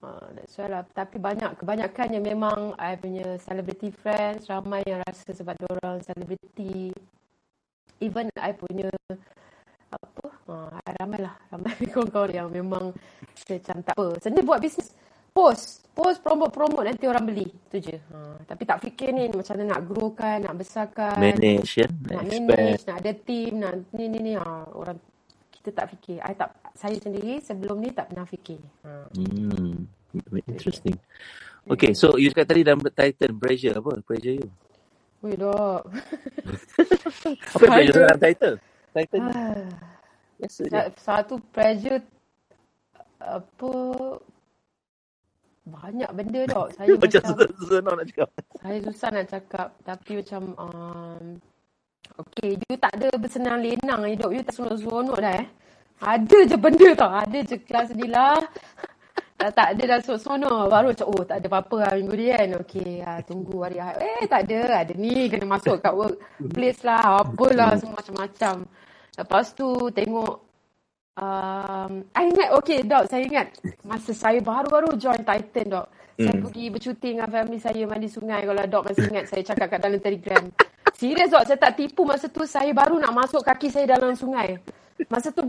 [0.00, 0.80] Uh, that's why lah.
[0.96, 6.96] Tapi banyak, kebanyakannya memang I punya celebrity friends, ramai yang rasa sebab orang selebriti.
[8.00, 8.88] even I punya
[9.92, 12.96] apa uh, ramai lah ramai kawan-kawan yang memang
[13.50, 14.94] macam tak apa sebenarnya buat bisnes
[15.30, 19.54] post post promote promote nanti orang beli tu je ha, tapi tak fikir ni macam
[19.54, 21.88] mana nak growkan nak besarkan Manage ya.
[22.08, 22.48] nak Expand.
[22.48, 24.96] manage nak ada team nak ni ni ni ha, orang
[25.50, 29.04] kita tak fikir I tak saya sendiri sebelum ni tak pernah fikir ha.
[29.12, 29.84] Hmm.
[30.42, 30.98] Interesting.
[31.64, 34.02] Okay, so you cakap tadi dalam Titan, pressure apa?
[34.02, 34.48] Pressure you.
[35.20, 35.86] Weh dok
[37.54, 38.54] Apa yang pressure dalam Titan?
[38.90, 39.68] Titan Ah.
[40.34, 40.72] biasa je.
[40.72, 42.00] Sa- Satu pressure
[43.20, 43.70] apa
[45.66, 46.66] banyak benda dok.
[46.76, 48.28] Saya Macam macam susah-susah nak cakap.
[48.60, 51.22] saya susah nak cakap tapi macam um,
[52.16, 55.46] okay you tak ada bersenang lenang hidup you tak seronok-seronok dah eh.
[56.00, 57.12] Ada je benda tau.
[57.12, 58.40] Ada je kelas ni lah.
[59.40, 60.62] Tak, tak ada dah seronok-seronok.
[60.68, 62.48] Baru macam oh tak ada apa-apa lah minggu ni kan.
[62.60, 63.96] Okay ah, tunggu hari Ahad.
[64.04, 64.84] Eh tak ada.
[64.84, 66.20] Ada ni kena masuk kat work
[66.52, 67.24] place lah.
[67.24, 68.68] Apalah semua macam-macam.
[69.16, 70.49] Lepas tu tengok
[71.20, 73.46] um, I ingat okay dok saya ingat
[73.84, 75.86] masa saya baru-baru join Titan dok.
[76.20, 76.44] Saya Hmm.
[76.44, 80.00] pergi bercuti dengan family saya mandi sungai kalau dok masih ingat saya cakap kat dalam
[80.00, 80.44] Telegram.
[80.96, 84.60] Serius dok saya tak tipu masa tu saya baru nak masuk kaki saya dalam sungai.
[85.08, 85.40] Masa tu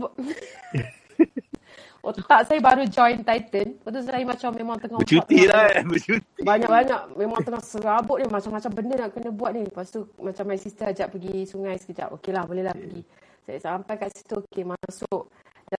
[2.08, 3.68] otak saya baru join Titan.
[3.78, 5.84] Lepas tu saya macam memang tengah Bercuti lah kan.
[5.86, 6.40] Bercuti.
[6.40, 9.62] banyak-banyak memang tengah serabut ni macam-macam benda nak kena buat ni.
[9.68, 12.16] Lepas tu macam my sister ajak pergi sungai sekejap.
[12.16, 13.02] Okey lah boleh lah pergi.
[13.44, 15.28] Saya sampai kat situ okey masuk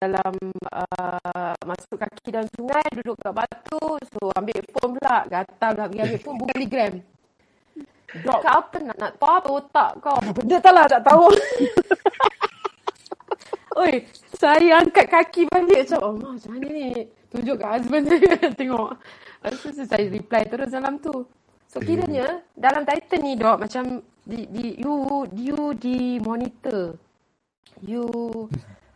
[0.01, 0.33] dalam
[0.73, 6.03] uh, masuk kaki dalam sungai duduk kat batu so ambil phone pula gatal nak pergi
[6.07, 6.93] ambil phone buka telegram
[8.13, 11.27] Dok kat apa nak nak tahu apa otak kau benda tak lah tak tahu
[13.73, 14.05] Oi,
[14.37, 17.09] saya angkat kaki balik macam, oh, macam mana ni?
[17.33, 18.91] Tunjuk kat husband saya, tengok.
[19.41, 21.25] Lepas tu saya reply terus dalam tu.
[21.73, 27.01] So, kiranya dalam Titan ni, dok, macam di, di, you, you di monitor.
[27.81, 28.05] You,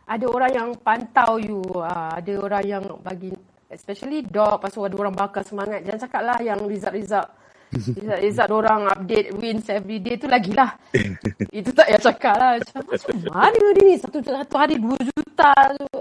[0.07, 1.59] ada orang yang pantau you.
[1.75, 3.35] Uh, ada orang yang bagi,
[3.67, 5.83] especially dok, pasal ada orang bakar semangat.
[5.83, 7.27] Jangan cakap lah yang result-result.
[7.75, 10.79] Result-result orang update wins every day tu lagilah.
[11.59, 12.51] Itu tak payah cakap lah.
[12.55, 12.81] Macam,
[13.27, 13.95] mana dia ni?
[13.99, 15.51] Satu, satu hari dua juta.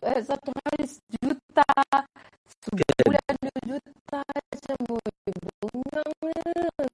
[0.06, 1.70] Eh, satu hari sejuta.
[2.62, 4.22] Sebulan dua juta.
[4.22, 5.10] Macam, oi,
[5.66, 6.12] bungang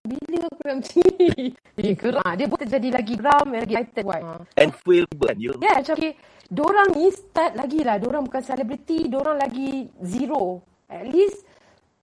[0.09, 1.53] Bila aku nak macam ni?
[2.01, 2.33] Geram.
[2.41, 3.47] Dia pun terjadi lagi geram.
[3.53, 3.75] Lagi.
[3.77, 4.33] Ha.
[4.57, 5.53] And feel kan you.
[5.61, 6.13] Ya, yeah, macam okay,
[6.53, 7.97] dorang ni start lagi lah.
[7.97, 10.61] Dorang bukan selebriti, dorang lagi zero.
[10.93, 11.49] At least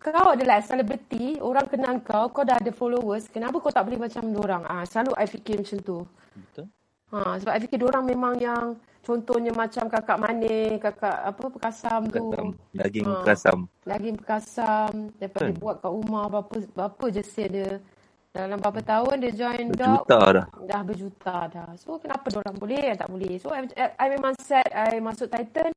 [0.02, 4.24] kau adalah selebriti, orang kenal kau, kau dah ada followers, kenapa kau tak boleh macam
[4.32, 4.64] dorang?
[4.66, 5.98] Ah, selalu I fikir macam tu.
[6.34, 6.66] Betul.
[7.14, 12.32] Ha, sebab I fikir dorang memang yang contohnya macam kakak Mane, kakak apa Perkasam tu.
[12.74, 13.22] Daging Ha.
[13.28, 13.60] kasam.
[13.84, 15.60] Lagi Perkasam, daripada Kan?
[15.60, 17.72] buat kat rumah, berapa, berapa je sale dia.
[18.30, 20.46] Dalam berapa tahun dia join dog, Berjuta dah.
[20.70, 21.70] dah berjuta dah.
[21.82, 23.42] So kenapa orang boleh, tak boleh.
[23.42, 25.74] So I, I, memang set, I masuk Titan,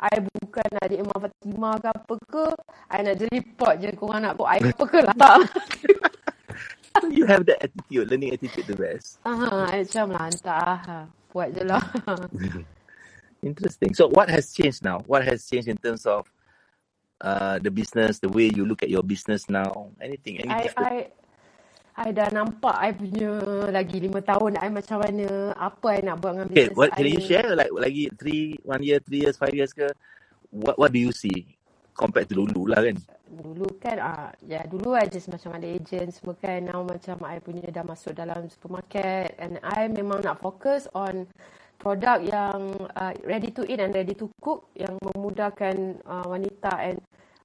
[0.00, 2.46] I bukan nak jadi Imam Fatimah ke apa ke,
[2.88, 5.16] I nak jadi report je korang nak buat I apa ke lah.
[6.92, 7.08] Tak.
[7.08, 9.16] You have that attitude, learning attitude the best.
[9.24, 10.76] Ah, I macam lah, entah.
[10.84, 10.98] Ha,
[11.32, 11.80] Buat je lah.
[13.48, 13.96] Interesting.
[13.96, 15.00] So what has changed now?
[15.08, 16.28] What has changed in terms of
[17.24, 19.88] uh, the business, the way you look at your business now?
[20.04, 20.44] Anything?
[20.44, 20.84] Any I, different?
[20.84, 20.96] I,
[22.02, 23.30] I dah nampak I punya
[23.70, 26.96] lagi lima tahun I macam mana, apa I nak buat dengan Okay, business what I
[26.98, 27.48] can you share?
[27.54, 29.86] Like lagi three, one year, three years, five years ke?
[30.50, 31.54] What What do you see
[31.94, 32.98] compared to dulu lah kan?
[33.32, 36.66] Dulu kan, ah, ya dulu I just macam ada agent semua kan.
[36.66, 41.30] Now macam I punya dah masuk dalam supermarket and I memang nak fokus on
[41.82, 46.98] produk yang uh, ready to eat and ready to cook yang memudahkan uh, wanita and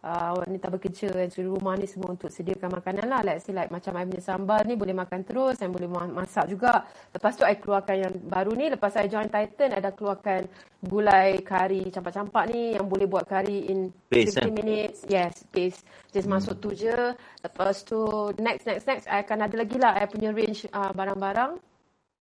[0.08, 3.22] uh, wanita bekerja dan suri rumah ni semua untuk sediakan makanan lah.
[3.28, 6.47] Let's say like macam I punya sambal ni boleh makan terus and boleh ma- masak
[6.47, 6.88] juga.
[7.12, 8.72] Lepas tu I keluarkan yang baru ni.
[8.72, 10.47] Lepas I join Titan, I dah keluarkan
[10.80, 14.53] gulai kari campak-campak ni yang boleh buat kari in Paste, 15 eh?
[14.55, 14.97] minutes.
[15.12, 15.84] Yes, paste.
[16.16, 16.39] Just hmm.
[16.39, 17.12] masuk tu je.
[17.43, 17.99] Lepas tu
[18.39, 19.05] next, next, next.
[19.12, 21.60] I akan ada lagi lah I punya range uh, barang-barang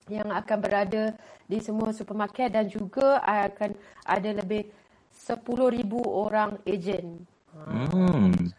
[0.06, 1.18] yang akan berada
[1.50, 3.74] di semua supermarket dan juga I akan
[4.06, 4.70] ada lebih
[5.10, 7.26] 10,000 orang ejen
[7.56, 8.52] Hmm.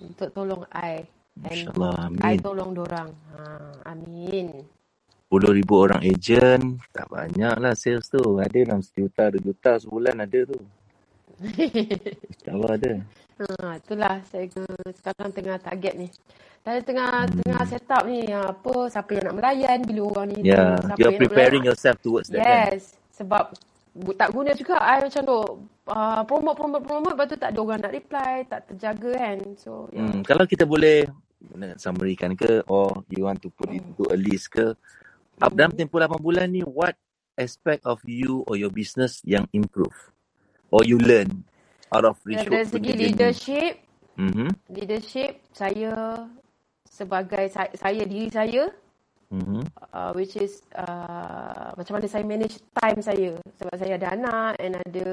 [0.00, 1.04] untuk tolong I.
[1.48, 2.12] InsyaAllah.
[2.22, 2.40] I Amin.
[2.40, 3.10] tolong dorang.
[3.32, 3.40] Ha,
[3.92, 4.48] amin.
[5.28, 6.80] 10 ribu orang agent.
[6.94, 8.38] Tak banyak lah sales tu.
[8.38, 10.58] Ada dalam sejuta, dua juta sebulan ada tu.
[12.32, 12.92] InsyaAllah ada.
[13.40, 14.46] ha, itulah saya
[14.92, 16.08] sekarang tengah target ni.
[16.64, 20.76] Saya tengah tengah set up ni apa siapa yang nak melayan bila orang ni Yeah,
[20.76, 21.66] tengok siapa you're yang nak preparing melayan.
[21.66, 22.64] yourself towards that kan?
[22.72, 23.75] Yes, sebab bu-
[24.16, 25.40] tak guna juga I macam tu
[25.88, 29.38] uh, promote promote promote lepas tu tak ada orang nak reply, tak terjaga kan.
[29.56, 30.04] So yeah.
[30.04, 31.08] Hmm, kalau kita boleh
[31.56, 34.74] nak summary kan ke or you want to put it into a list ke
[35.40, 36.96] up dalam tempoh 8 bulan ni what
[37.36, 39.94] aspect of you or your business yang improve?
[40.72, 41.46] Or you learn
[41.94, 43.74] out of Dari Richwood segi leadership,
[44.16, 44.48] Mm-hmm.
[44.72, 45.92] leadership saya
[46.88, 48.64] sebagai saya, saya diri saya
[49.26, 49.62] Mm-hmm.
[49.90, 53.34] uh, which is uh, macam mana saya manage time saya.
[53.58, 55.06] Sebab saya ada anak and ada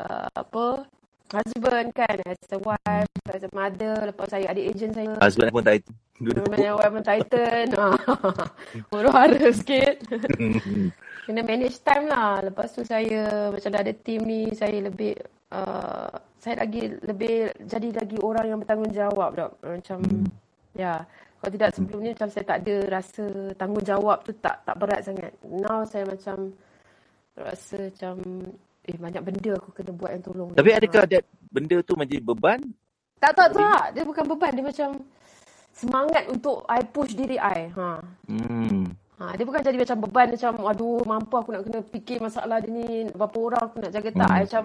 [0.00, 0.88] uh, apa
[1.36, 2.16] husband kan.
[2.24, 4.08] As a wife as a mother.
[4.08, 5.12] Lepas saya ada agent saya.
[5.20, 5.84] Husband pun tak
[6.16, 6.48] duduk.
[6.48, 7.66] banyak orang Titan.
[8.92, 10.00] Huru-hara sikit.
[11.28, 12.40] Kena manage time lah.
[12.40, 15.12] Lepas tu saya macam dah ada team ni saya lebih
[15.52, 16.08] uh,
[16.40, 19.52] saya lagi lebih jadi lagi orang yang bertanggungjawab dok.
[19.60, 20.00] Macam
[20.72, 21.04] ya
[21.46, 23.24] kalau tidak sebelum ni macam saya tak ada rasa
[23.54, 26.50] tanggungjawab tu tak tak berat sangat now saya macam
[27.38, 28.14] rasa macam
[28.82, 31.22] eh banyak benda aku kena buat yang tolong Tapi adakah that
[31.54, 32.58] benda tu menjadi beban?
[33.22, 34.90] tak tak tak dia bukan beban dia macam
[35.70, 38.90] semangat untuk I push diri I ha Hmm.
[39.16, 42.74] Ha, dia bukan jadi macam beban macam aduh mampu aku nak kena fikir masalah dia
[42.74, 44.28] ni berapa orang aku nak jaga tak.
[44.28, 44.36] Hmm.
[44.36, 44.64] I macam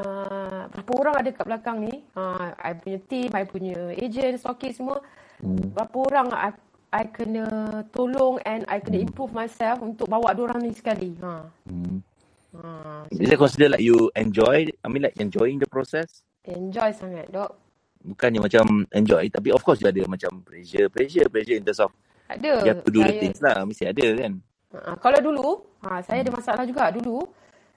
[0.00, 1.94] uh, berapa orang ada kat belakang ni.
[2.16, 5.04] Ha, I punya team, I punya agent, stockist semua.
[5.42, 5.72] Hmm.
[5.72, 6.50] Berapa orang I,
[6.92, 7.44] I kena
[7.92, 11.12] tolong and I kena improve myself untuk bawa dua orang ni sekali.
[11.20, 11.44] Ha.
[11.68, 12.00] Hmm.
[12.56, 14.64] Ha, Is it consider like you enjoy?
[14.80, 16.24] I mean like enjoying the process?
[16.46, 17.58] enjoy sangat, dok.
[18.06, 21.90] Bukannya macam enjoy, tapi of course you ada macam pressure, pressure, pressure in terms of
[22.30, 22.62] Ada.
[22.62, 23.66] you have to do the Saya- things lah.
[23.66, 24.32] Mesti ada kan?
[24.78, 25.48] Ha, kalau dulu,
[25.82, 27.26] ha, saya ada masalah juga dulu.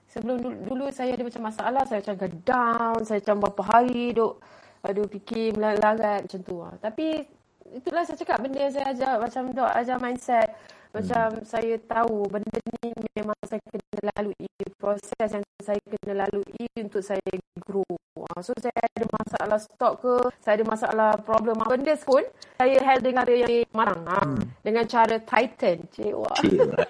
[0.06, 4.38] Sebelum dulu, dulu saya ada macam masalah, saya macam down, saya macam berapa hari duk
[4.80, 6.56] aduh fikir melarat macam tu.
[6.62, 6.68] Ha.
[6.80, 7.26] Tapi
[7.74, 10.48] itulah saya cakap benda yang saya ajar macam dok ajar mindset.
[10.90, 16.98] Macam saya tahu benda ni memang saya kena lalui proses yang saya kena lalui untuk
[16.98, 17.22] saya
[17.62, 17.86] grow.
[18.18, 22.26] Ha, So saya ada masalah stok ke, saya ada masalah problem apa benda pun
[22.58, 24.02] saya handle dengan cara yang marang.
[24.02, 24.18] Ha.
[24.66, 25.78] Dengan cara titan.
[25.94, 26.26] Chill.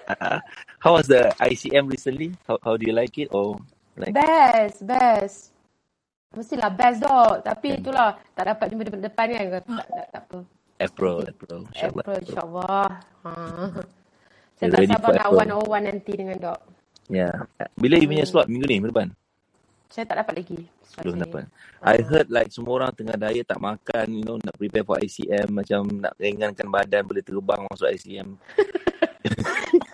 [0.83, 2.33] How was the ICM recently?
[2.49, 3.29] How, how do you like it?
[3.29, 3.53] Or
[4.01, 5.37] like Best, best.
[6.33, 7.45] Mestilah best dok.
[7.45, 7.79] Tapi Hmm.
[7.85, 9.61] itulah tak dapat jumpa depan, depan kan.
[9.61, 10.39] Tak, tak, tak apa.
[10.81, 12.03] April, April, insyaAllah.
[12.03, 12.87] April insyaAllah.
[13.21, 13.31] Ha.
[14.57, 16.59] Saya You're tak sabar nak one-on-one nanti dengan dok.
[17.09, 17.29] Ya.
[17.77, 19.09] Bila you punya slot minggu ni, minggu depan?
[19.89, 20.59] Saya tak dapat lagi.
[21.01, 21.45] Belum dapat.
[21.81, 25.49] I heard like semua orang tengah diet tak makan, you know, nak prepare for ICM,
[25.51, 28.27] macam nak ringankan badan, boleh terbang masuk ICM.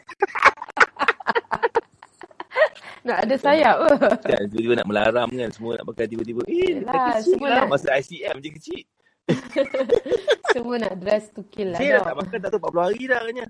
[3.07, 3.87] Nak ada sayap ke?
[4.35, 6.43] Kan, tiba-tiba nak melaram kan, semua nak pakai tiba-tiba.
[6.43, 7.63] Eh, Yelah, dah kecil semua lah.
[7.71, 8.81] Masa ICM je kecil.
[10.57, 13.19] Semua nak dress to kill lah Dia dah tak makan, tak tahu 40 hari dah
[13.21, 13.45] katanya.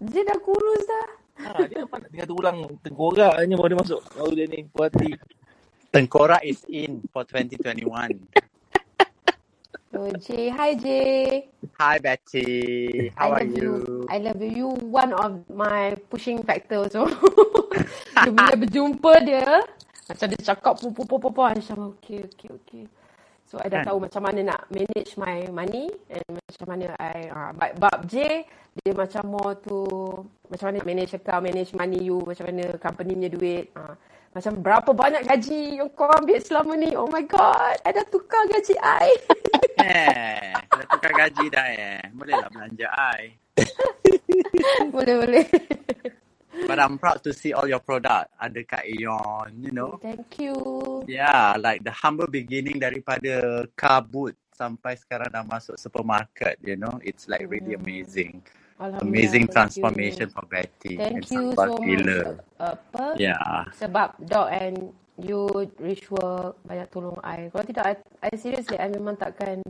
[0.00, 1.06] Dia dah kurus dah.
[1.36, 4.00] Ha, dia nampak nak tinggal tulang tengkorak katanya baru dia masuk.
[4.16, 5.10] Baru dia ni, puas hati.
[5.92, 8.16] Tengkorak is in for 2021.
[9.92, 10.86] So J, hi J.
[11.76, 12.48] Hi Betty,
[13.20, 13.72] how I are love you?
[14.08, 14.50] I love you.
[14.52, 17.04] You one of my pushing factor also.
[18.16, 19.44] dia bila berjumpa dia,
[20.08, 22.84] macam dia cakap pu pu pu pu pu macam okay okay okay.
[23.46, 23.94] So I dah Kan?
[23.94, 28.42] tahu macam mana nak manage my money and macam mana I uh, but, but J
[28.82, 29.78] dia macam more to
[30.50, 33.66] macam mana manage account, manage money you, macam mana company punya duit.
[33.72, 33.94] Uh,
[34.36, 36.92] macam berapa banyak gaji yang kau ambil selama ni.
[36.92, 39.10] Oh my god, I dah tukar gaji I.
[39.76, 42.00] Eh, dah tukar gaji dah eh.
[42.16, 43.32] Bolehlah belanja I.
[44.94, 45.46] boleh boleh.
[46.64, 50.00] But I'm proud to see all your product ada kat Aeon, you know.
[50.00, 50.56] Thank you.
[51.04, 56.96] Yeah, like the humble beginning daripada car boot sampai sekarang dah masuk supermarket, you know.
[57.04, 58.40] It's like really amazing.
[58.80, 59.04] Alhamdulillah.
[59.04, 60.34] Amazing thank transformation you.
[60.36, 60.94] for Betty.
[60.96, 61.72] Thank and you so much.
[61.84, 62.20] gila.
[62.60, 63.04] Apa?
[63.20, 63.68] Yeah.
[63.76, 65.48] Sebab Doc and you
[65.80, 67.48] rich work banyak tolong I.
[67.52, 69.64] Kalau tidak, I, I seriously, I memang takkan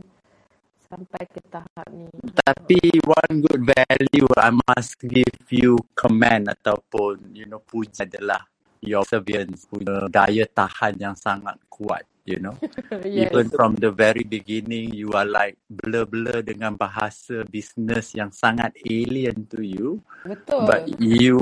[0.87, 2.07] sampai ke tahap ni.
[2.33, 8.43] Tapi one good value I must give you comment ataupun you know puji adalah
[8.81, 12.53] your perseverance, punya daya tahan yang sangat kuat, you know.
[13.05, 13.29] yes.
[13.29, 19.45] Even from the very beginning, you are like blur-blur dengan bahasa business yang sangat alien
[19.49, 20.01] to you.
[20.25, 20.65] Betul.
[20.65, 21.41] But you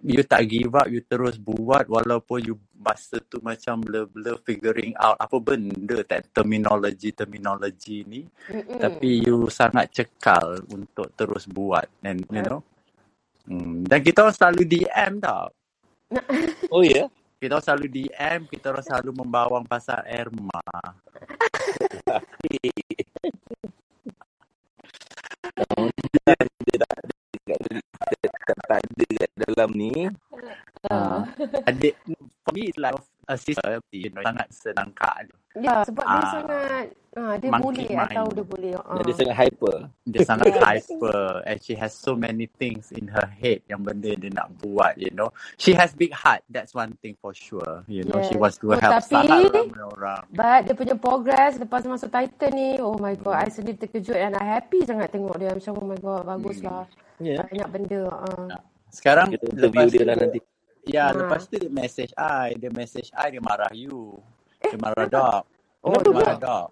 [0.00, 2.54] you tak give up, you terus buat walaupun you
[2.84, 8.28] masa tu macam blur-blur figuring out apa benda tak terminologi-terminologi ni.
[8.52, 8.76] Mm-mm.
[8.76, 12.60] Tapi you sangat cekal untuk terus buat and you know.
[13.48, 13.84] Hmm.
[13.88, 15.48] Dan kita orang selalu DM tau.
[16.74, 17.04] Oh ya?
[17.04, 17.08] Yeah?
[17.40, 20.64] Kita orang selalu DM, kita orang selalu membawang pasal Erma.
[27.44, 27.64] dia
[28.64, 30.08] tak ada dalam ni.
[30.90, 31.24] Ah.
[31.68, 31.96] Adik,
[32.44, 32.92] for me, it's like
[33.24, 35.32] a sister, you know, sangat senang kak.
[35.54, 38.34] Ya, sebab dia Ah, sangat ah, dia boleh atau mind.
[38.36, 38.72] dia boleh.
[38.74, 39.18] Dan dia ah.
[39.22, 39.76] sangat hyper.
[40.04, 40.58] Dia sangat Yes.
[40.60, 44.98] hyper and she has so many things in her head yang benda dia nak buat,
[44.98, 45.30] you know.
[45.56, 46.42] She has big heart.
[46.50, 47.86] That's one thing for sure.
[47.86, 48.42] You know, she Yes.
[48.42, 49.40] wants to Oh, help tapi sangat
[49.78, 50.22] orang.
[50.34, 54.34] but dia punya progress lepas masuk Titan ni, oh my god, I sendiri terkejut and
[54.36, 56.84] I happy sangat tengok dia macam oh my god, baguslah.
[57.22, 57.40] Ya.
[57.46, 58.02] Banyak benda.
[58.10, 58.73] ah.
[58.94, 60.38] Sekarang Kita interview dia lah nanti.
[60.86, 61.16] Ya, Ha.
[61.16, 64.22] lepas tu dia message I, dia message I dia marah you.
[64.62, 65.42] Dia marah dog.
[65.82, 66.14] Oh, dia?
[66.14, 66.70] marah dog?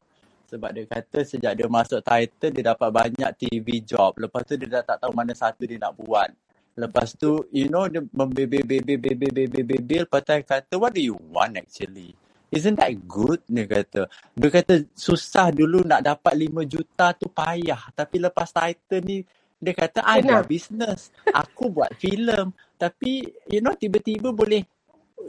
[0.53, 4.13] Sebab dia kata sejak dia masuk Titan dia dapat banyak TV job.
[4.21, 6.29] Lepas tu dia dah tak tahu mana satu dia nak buat.
[6.73, 10.09] Lepas tu, you know, dia membebel-bebel-bebel-bebel.
[10.09, 12.15] Lepas tu kata, what do you want actually?
[12.53, 13.41] Isn't that good?
[13.49, 14.09] Dia kata.
[14.37, 17.81] Dia kata, susah dulu nak dapat 5 juta tu payah.
[17.97, 19.25] Tapi lepas Titan ni,
[19.63, 20.43] dia kata, I Senang.
[20.43, 21.15] business.
[21.31, 22.51] Aku buat filem.
[22.75, 24.67] Tapi, you know, tiba-tiba boleh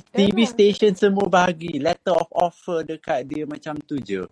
[0.10, 0.50] TV Yeah.
[0.50, 1.78] station semua bagi.
[1.78, 4.26] Letter of offer dekat dia macam tu je.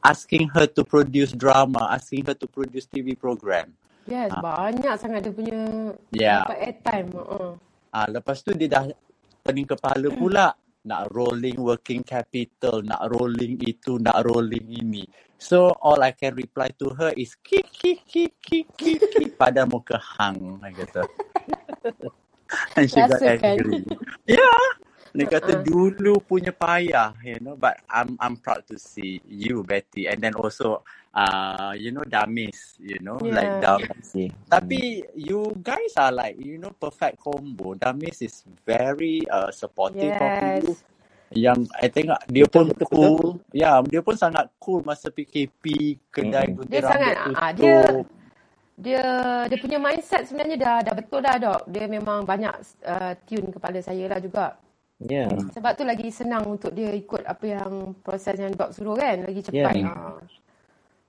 [0.00, 1.92] Asking her to produce drama.
[1.92, 3.68] Asking her to produce TV program.
[4.08, 4.40] Yes, Ah.
[4.40, 5.60] banyak sangat dia punya
[6.08, 6.48] Ya.
[6.48, 7.08] dapat airtime.
[7.12, 7.52] Uh.
[7.92, 8.88] Ah, lepas tu dia dah
[9.44, 10.56] pening kepala pula.
[10.88, 15.04] Nak rolling working capital, nak rolling itu, nak rolling ini.
[15.38, 19.62] So all I can reply to her is kik kik kik kik kik kik pada
[19.64, 20.58] muka hang.
[20.60, 21.06] I kata.
[22.76, 23.38] And she got Rasakan.
[23.44, 23.84] angry.
[24.26, 24.62] Yeah.
[25.14, 25.64] Dia kata Uh-uh.
[25.64, 27.56] dulu punya payah, you know.
[27.56, 30.84] But I'm I'm proud to see you, Betty, and then also,
[31.16, 33.62] uh, you know, Damis, you know, like Yeah.
[33.62, 34.14] Damis.
[34.14, 34.28] Okay.
[34.48, 37.74] Tapi you guys are like, you know, perfect combo.
[37.74, 40.76] Damis is very uh, supportive of you.
[41.32, 43.28] Yang I tengok dia pun Betul, betul, cool.
[43.52, 45.96] Ya, dia pun sangat cool masa PKP.
[46.08, 47.78] Kedai gunting Dia sangat rambut ah dia
[48.78, 49.04] dia
[49.50, 51.62] dia punya mindset sebenarnya dah dah betul dah dok.
[51.68, 52.54] Dia memang banyak
[52.86, 54.56] uh, tune kepala saya lah juga.
[54.98, 55.30] Ya.
[55.30, 59.46] Sebab tu lagi senang untuk dia ikut apa yang proses yang dok suruh kan, lagi
[59.46, 59.74] cepat.
[59.78, 59.86] Ya.
[59.86, 60.18] Ah.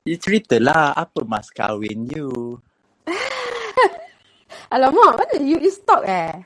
[0.06, 2.58] You ceritalah apa mas kahwin you.
[4.74, 6.46] Alamak, mana you, you stalk eh?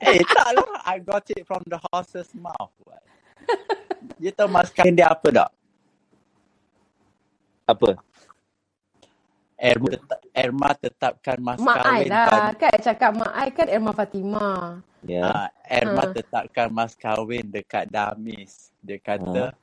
[0.00, 0.80] Eh, tak lah.
[0.86, 2.72] I got it from the horse's mouth.
[2.84, 3.02] What?
[4.20, 5.50] You tahu mas kahwin dia apa tak?
[7.68, 7.90] Apa?
[9.60, 12.26] Erma, tetap, Erma tetapkan mas Mak Ai kahwin lah.
[12.26, 14.80] pada Kan cakap Mak Ai kan Irma Fatimah.
[15.04, 15.20] Ya.
[15.24, 16.12] uh, Erma Ha.
[16.16, 18.72] tetapkan mas kahwin dekat Damis.
[18.80, 19.56] Dia kata, Ha.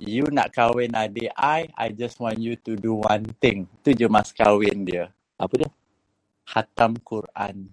[0.00, 3.68] you nak kahwin adik I, I just want you to do one thing.
[3.84, 5.12] Tu je mas kahwin dia.
[5.36, 5.70] Apa dia?
[6.48, 7.68] Hatam Quran.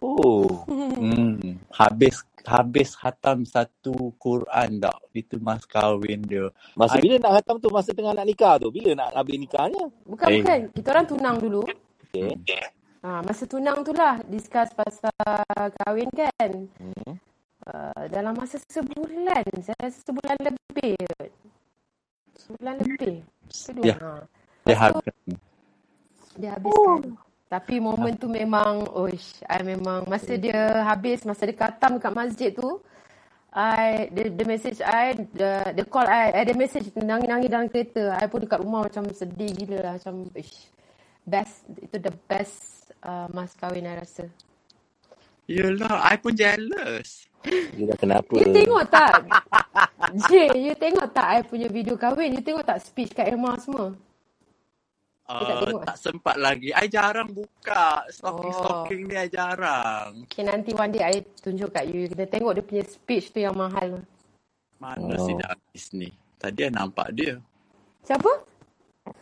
[0.00, 0.48] Oh.
[1.00, 1.56] Hmm.
[1.72, 4.96] Habis habis hatam satu Quran tak?
[5.12, 6.52] Itu mas kahwin dia.
[6.76, 7.72] Masa I, bila nak hatam tu?
[7.72, 8.68] Masa tengah nak nikah tu?
[8.68, 9.88] Bila nak habis nikahnya?
[10.04, 10.60] Bukan eh, bukan.
[10.76, 11.62] Kita orang tunang dulu.
[12.12, 12.36] Okay.
[13.00, 15.12] Ha, masa tunang tu lah discuss pasal
[15.80, 16.68] kahwin kan.
[16.76, 17.12] Hmm.
[17.64, 19.44] Uh, dalam masa sebulan.
[19.64, 20.96] Saya rasa sebulan lebih.
[22.36, 23.14] Sebulan lebih.
[23.48, 23.84] Kedua.
[23.84, 24.20] dia, Ha.
[24.64, 25.36] dia Lepas tu habis.
[26.36, 27.00] dia habiskan.
[27.50, 32.54] Tapi momen tu memang, oish, I memang masa dia habis, masa dia katam dekat masjid
[32.54, 32.78] tu,
[33.50, 38.14] I, dia, dia message I, dia, dia call I, eh, dia message nangis-nangis dalam kereta.
[38.14, 39.92] I pun dekat rumah macam sedih gila lah.
[39.98, 40.70] Macam, ish,
[41.26, 44.30] best, itu the best uh, mas kahwin I rasa.
[45.50, 47.26] Yelah, I pun jealous.
[47.42, 48.30] Dia dah kenapa?
[48.38, 49.26] You tengok tak?
[50.30, 52.30] Jay, you tengok tak I punya video kahwin?
[52.38, 53.98] You tengok tak speech kat Emma semua?
[55.30, 55.82] Tak Uh, tengok?
[55.86, 56.68] tak sempat lagi.
[56.74, 58.02] I jarang buka.
[58.02, 58.10] Oh.
[58.10, 60.26] Stalking-stalking ni I jarang.
[60.26, 62.10] Okay, nanti one day I tunjuk kat you.
[62.10, 64.02] Kita tengok dia punya speech tu yang mahal.
[64.82, 65.38] Mana si Oh.
[65.38, 66.10] Damis ni?
[66.34, 67.38] Tadi I nampak dia.
[68.02, 68.32] Siapa?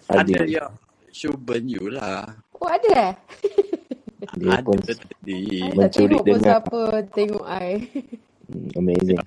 [0.09, 0.49] Ada Adil.
[0.49, 0.73] yang
[1.09, 2.25] Shuben you lah.
[2.57, 3.15] Oh, ada eh?
[4.39, 5.41] Dia pun Ada tadi.
[5.61, 6.81] I tak mencuri tengok pun siapa
[7.13, 7.71] tengok I.
[8.49, 9.19] Hmm, Amazing.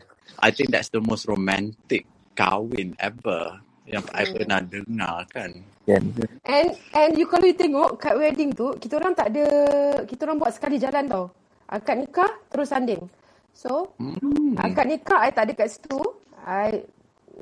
[0.41, 3.61] I think that's the most romantic kahwin ever
[3.91, 5.51] yang I pernah dengar kan.
[5.83, 6.03] Kan?
[6.47, 9.45] And and you kalau you tengok kat wedding tu, kita orang tak ada,
[10.07, 11.25] kita orang buat sekali jalan tau.
[11.67, 13.03] Akad nikah, terus sanding.
[13.51, 14.55] So, Hmm.
[14.55, 15.99] akad nikah I tak ada kat situ.
[16.47, 16.81] I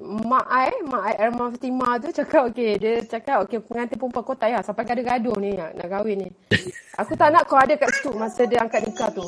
[0.01, 4.35] mak I, mak I Erma Fatimah tu cakap okay, dia cakap okay pengantin perempuan kau
[4.35, 6.29] tak payah sampai gaduh-gaduh ni nak, nak kahwin ni.
[7.01, 9.25] Aku tak nak kau ada kat situ masa dia angkat nikah tu.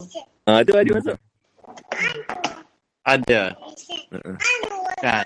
[0.48, 1.18] Ah, tu Adil masuk.
[3.02, 3.58] Ada
[4.14, 4.36] Uh-uh.
[5.02, 5.26] kan.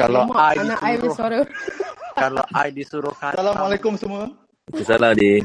[0.00, 1.44] Kalau I anak I punya disuruh
[2.22, 3.44] kalau I disuruh khatam.
[3.44, 4.32] Assalamualaikum semua.
[4.72, 5.44] Allah.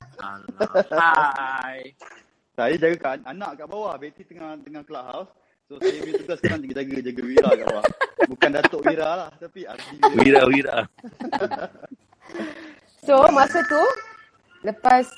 [0.88, 1.92] Hai.
[2.56, 3.92] Saya jaga kat anak kat bawah.
[4.00, 5.28] Betty tengah tengah clubhouse.
[5.68, 7.86] So saya punya tugas sekarang jaga jaga Wira kat bawah.
[8.32, 10.16] Bukan Datuk Wira lah, tapi Abdi Wira.
[10.16, 10.78] Wira, Wira.
[13.02, 13.82] So masa tu
[14.62, 15.10] lepas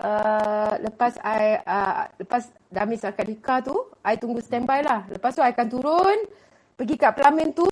[0.00, 5.04] uh, lepas I uh, lepas Damis akad nikah tu I tunggu standby lah.
[5.12, 6.18] Lepas tu I akan turun,
[6.76, 7.68] pergi kat pelamin tu.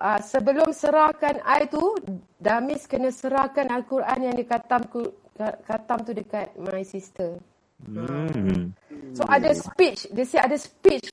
[0.00, 1.96] Uh, sebelum serahkan I tu,
[2.40, 4.88] Damis kena serahkan Al-Quran yang dia katam,
[5.68, 7.36] katam tu dekat my sister.
[7.80, 8.76] Hmm.
[9.16, 11.08] So ada speech, dia say ada speech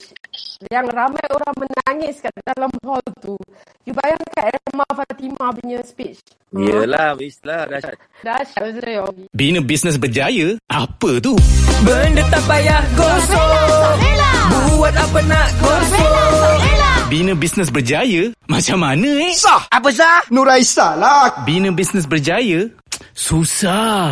[0.67, 3.39] yang ramai orang menangis kat dalam hall tu.
[3.87, 6.19] You bayangkan Emma Fatimah punya speech.
[6.51, 7.97] Yelah, wis lah, dahsyat.
[8.23, 9.15] Dahsyat.
[9.31, 10.59] Bina bisnes berjaya?
[10.67, 11.39] Apa tu?
[11.87, 14.26] Benda tak payah gosok.
[14.47, 16.59] Buat apa nak gosok.
[17.07, 18.35] Bina bisnes berjaya?
[18.51, 19.31] Macam mana eh?
[19.31, 19.63] Sah.
[19.71, 20.27] Apa sah?
[20.27, 21.47] Nuraisa lah.
[21.47, 22.67] Bina bisnes berjaya?
[23.15, 24.11] Susah.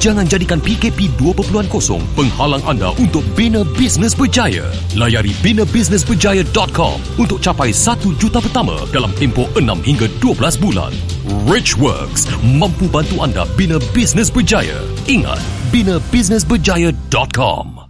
[0.00, 4.64] Jangan jadikan PKP 2.0 penghalang anda untuk bina bisnes berjaya.
[4.96, 10.92] Layari binabusinessberjaya.com untuk capai 1 juta pertama dalam tempoh 6 hingga 12 bulan.
[11.46, 14.80] Rich Works mampu bantu anda bina bisnes berjaya.
[15.06, 15.38] Ingat,
[15.70, 17.83] binabusinessberjaya.com.